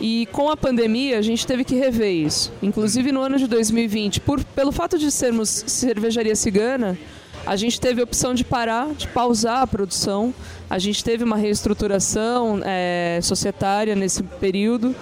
[0.00, 2.52] E com a pandemia, a gente teve que rever isso.
[2.62, 6.98] Inclusive no ano de 2020, por, pelo fato de sermos cervejaria cigana,
[7.46, 10.34] a gente teve a opção de parar, de pausar a produção.
[10.68, 14.94] A gente teve uma reestruturação é, societária nesse período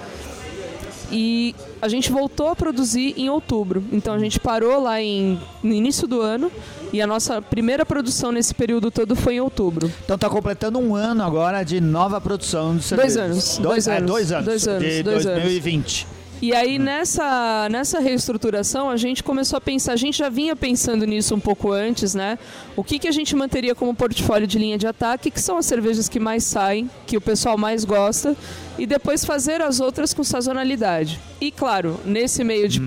[1.14, 3.84] e a gente voltou a produzir em outubro.
[3.92, 6.50] Então a gente parou lá em, no início do ano
[6.92, 9.90] e a nossa primeira produção nesse período todo foi em outubro.
[10.04, 13.16] Então tá completando um ano agora de nova produção de cervejas.
[13.16, 14.44] anos, Dois, dois é, anos, dois anos.
[14.44, 16.13] dois anos, De dois anos.
[16.44, 16.48] 2020.
[16.48, 21.06] E aí nessa, nessa reestruturação a gente começou a pensar, a gente já vinha pensando
[21.06, 22.38] nisso um pouco antes, né?
[22.76, 25.66] O que, que a gente manteria como portfólio de linha de ataque, que são as
[25.66, 28.36] cervejas que mais saem, que o pessoal mais gosta,
[28.78, 31.20] e depois fazer as outras com sazonalidade.
[31.40, 32.80] E claro, nesse meio de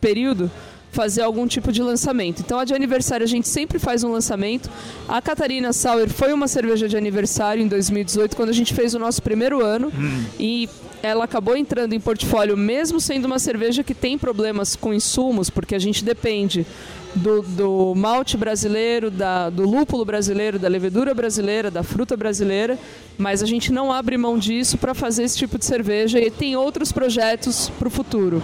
[0.00, 0.50] período,
[0.92, 2.40] fazer algum tipo de lançamento.
[2.40, 4.68] Então a de aniversário a gente sempre faz um lançamento.
[5.08, 8.98] A Catarina Sauer foi uma cerveja de aniversário em 2018, quando a gente fez o
[8.98, 9.92] nosso primeiro ano.
[10.38, 10.68] E
[11.02, 15.74] ela acabou entrando em portfólio, mesmo sendo uma cerveja que tem problemas com insumos, porque
[15.74, 16.66] a gente depende
[17.14, 22.78] do, do malte brasileiro, da, do lúpulo brasileiro, da levedura brasileira, da fruta brasileira,
[23.18, 26.56] mas a gente não abre mão disso para fazer esse tipo de cerveja e tem
[26.56, 28.42] outros projetos para o futuro.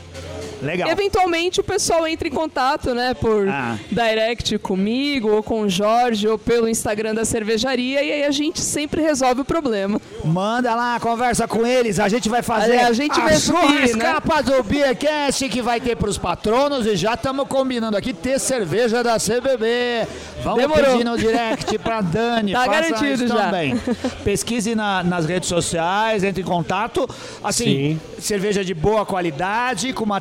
[0.66, 0.90] Legal.
[0.90, 3.78] Eventualmente o pessoal entra em contato, né, por Ah.
[3.92, 8.60] direct comigo, ou com o Jorge, ou pelo Instagram da cervejaria, e aí a gente
[8.62, 10.00] sempre resolve o problema.
[10.24, 12.00] Manda lá, conversa com eles.
[12.00, 16.18] A gente vai fazer A gente vai subir, churrascapa do Beercast que vai ter pros
[16.18, 20.08] patronos e já estamos combinando aqui ter cerveja da CBB.
[20.44, 20.92] Vamos Demorou.
[20.92, 22.54] pedir no direct pra Dani.
[22.66, 23.36] Tá garantido já.
[23.36, 23.76] também.
[24.24, 27.08] Pesquise na- nas redes sociais, entre em contato.
[27.44, 30.20] Assim, cerveja de boa qualidade, com uma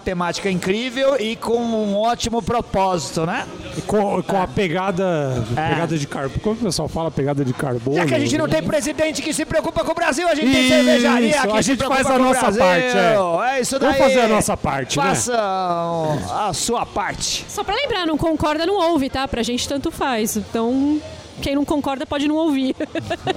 [0.48, 3.46] incrível e com um ótimo propósito, né?
[3.76, 6.40] E Com, com a pegada, pegada de carbono.
[6.40, 7.96] Como o pessoal fala pegada de carbono?
[7.96, 10.50] Já que a gente não tem presidente que se preocupa com o Brasil, a gente
[10.50, 13.16] tem Isso, cervejaria que a gente faz a nossa parte, é.
[13.56, 13.92] É isso daí.
[13.92, 15.12] Vamos fazer a nossa parte, né?
[16.30, 17.44] A sua parte.
[17.48, 19.26] Só pra lembrar, não concorda, não ouve, tá?
[19.28, 20.36] Pra gente tanto faz.
[20.36, 21.00] Então,
[21.40, 22.74] quem não concorda pode não ouvir.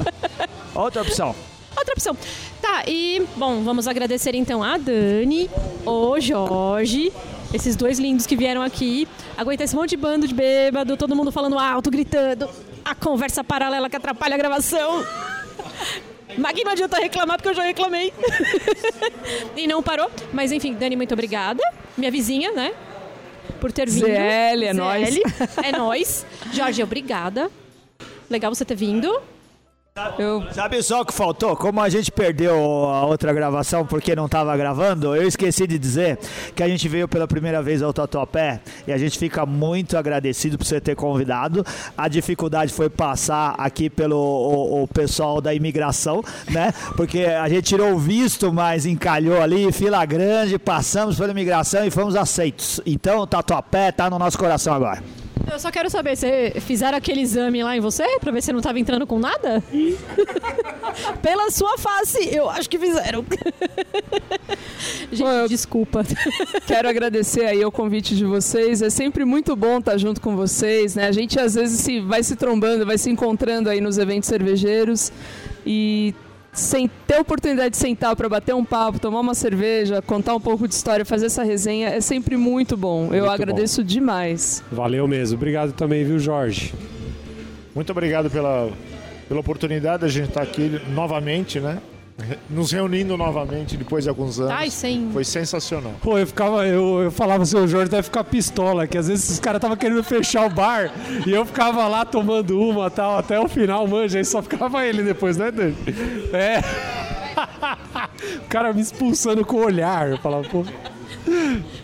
[0.74, 1.36] Outra opção.
[1.78, 2.18] Outra opção.
[2.62, 5.50] Tá, e, bom, vamos agradecer então a Dani,
[5.86, 7.14] o Jorge,
[7.54, 9.08] esses dois lindos que vieram aqui.
[9.38, 12.50] Aguentar esse monte de bando de bêbado, todo mundo falando alto, gritando.
[12.84, 15.06] A conversa paralela que atrapalha a gravação.
[16.38, 18.14] Mas não adianta reclamar porque eu já reclamei.
[19.56, 20.10] e não parou.
[20.34, 21.62] Mas enfim, Dani, muito obrigada.
[21.98, 22.74] Minha vizinha, né?
[23.60, 24.06] Por ter vindo.
[24.06, 25.14] ZL, é nóis.
[25.14, 25.22] ZL,
[25.64, 26.26] É nóis.
[26.54, 27.50] Jorge, obrigada.
[28.30, 29.20] Legal você ter vindo.
[30.20, 31.56] Eu, Sabe só o que faltou?
[31.56, 36.20] Como a gente perdeu a outra gravação porque não estava gravando, eu esqueci de dizer
[36.56, 40.58] que a gente veio pela primeira vez ao Tatuapé e a gente fica muito agradecido
[40.58, 41.66] por você ter convidado.
[41.98, 46.72] A dificuldade foi passar aqui pelo o, o pessoal da imigração, né?
[46.96, 51.90] Porque a gente tirou o visto, mas encalhou ali, fila grande, passamos pela imigração e
[51.90, 52.80] fomos aceitos.
[52.86, 55.02] Então o Tatuapé tá no nosso coração agora.
[55.52, 58.62] Eu só quero saber, você fizeram aquele exame lá em você pra ver se não
[58.62, 59.64] tava entrando com nada?
[61.22, 63.26] Pela sua face, eu acho que fizeram.
[65.12, 66.04] Gente, eu- desculpa.
[66.68, 68.82] Quero agradecer aí o convite de vocês.
[68.82, 71.08] É sempre muito bom estar junto com vocês, né?
[71.08, 75.12] A gente às vezes se vai se trombando, vai se encontrando aí nos eventos cervejeiros
[75.66, 76.14] e
[76.58, 80.68] sem ter oportunidade de sentar para bater um papo, tomar uma cerveja, contar um pouco
[80.68, 83.06] de história, fazer essa resenha é sempre muito bom.
[83.06, 84.64] Eu Muito agradeço demais.
[84.72, 85.38] Valeu mesmo.
[85.38, 86.74] Obrigado também, viu, Jorge?
[87.76, 88.70] Muito obrigado pela,
[89.28, 91.80] pela oportunidade de a gente estar aqui novamente, né?
[92.50, 94.52] Nos reunindo novamente depois de alguns anos.
[94.52, 95.12] Ai, sem.
[95.12, 95.94] Foi sensacional.
[96.02, 99.30] Pô, eu ficava, eu, eu falava assim, o Jorge deve ficar pistola, que às vezes
[99.30, 100.92] os caras estavam querendo fechar o bar
[101.28, 105.04] e eu ficava lá tomando uma tal, até o final, manja, aí só ficava ele
[105.04, 105.76] depois, né, Dani?
[106.34, 106.62] É.
[108.44, 110.10] o cara me expulsando com o olhar.
[110.10, 110.66] Eu falava, pô.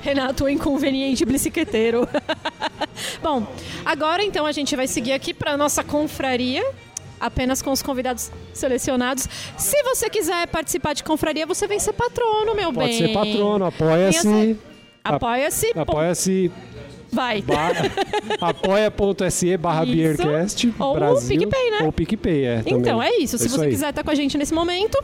[0.01, 2.07] Renato, o inconveniente bicicleteiro.
[3.21, 3.45] Bom,
[3.85, 6.63] agora então a gente vai seguir aqui pra nossa confraria.
[7.23, 9.29] Apenas com os convidados selecionados.
[9.57, 12.97] Se você quiser participar de confraria, você vem ser patrono, meu Pode bem.
[12.97, 14.57] ser patrono, apoia-se.
[15.01, 15.71] Apoia-se.
[15.73, 16.51] Apoia-se
[17.13, 17.43] Vai.
[18.41, 19.85] apoia.se barra.
[19.85, 21.37] Beercast Ou o Brasil.
[21.39, 21.77] PicPay, né?
[21.83, 22.63] Ou PicPay, é.
[22.65, 23.07] Então, também.
[23.07, 23.37] é isso.
[23.37, 23.69] Se Isso você aí.
[23.71, 25.01] quiser estar com a gente nesse momento,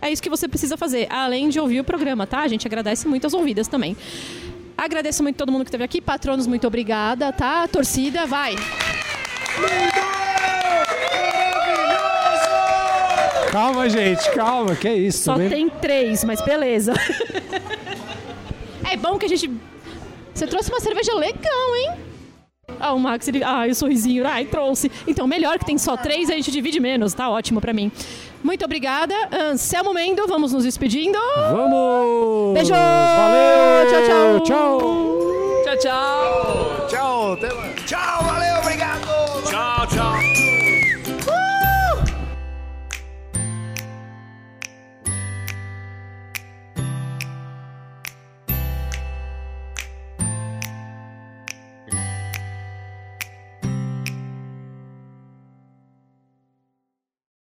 [0.00, 1.06] é isso que você precisa fazer.
[1.10, 2.40] Além de ouvir o programa, tá?
[2.40, 3.96] A gente agradece muito as ouvidas também.
[4.76, 6.00] Agradeço muito todo mundo que esteve aqui.
[6.00, 7.66] Patronos, muito obrigada, tá?
[7.66, 8.54] Torcida, vai.
[13.52, 15.24] Calma, gente, calma, que é isso.
[15.24, 15.50] Só também.
[15.50, 16.94] tem três, mas beleza.
[18.90, 19.50] é bom que a gente.
[20.32, 21.90] Você trouxe uma cerveja legal, hein?
[22.80, 23.44] Ah, o Max, ele.
[23.44, 24.26] Ah, o sorrisinho.
[24.26, 24.90] Ai, trouxe.
[25.06, 27.12] Então, melhor que tem só três, a gente divide menos.
[27.12, 27.92] Tá ótimo pra mim.
[28.42, 29.14] Muito obrigada.
[29.30, 31.18] Anselmo Mendo, vamos nos despedindo.
[31.36, 32.54] Vamos!
[32.54, 32.72] Beijo!
[32.72, 33.86] Valeu!
[33.90, 34.40] Tchau, tchau!
[34.40, 34.80] Tchau!
[35.64, 36.86] Tchau, tchau!
[36.88, 37.72] Tchau, até mais.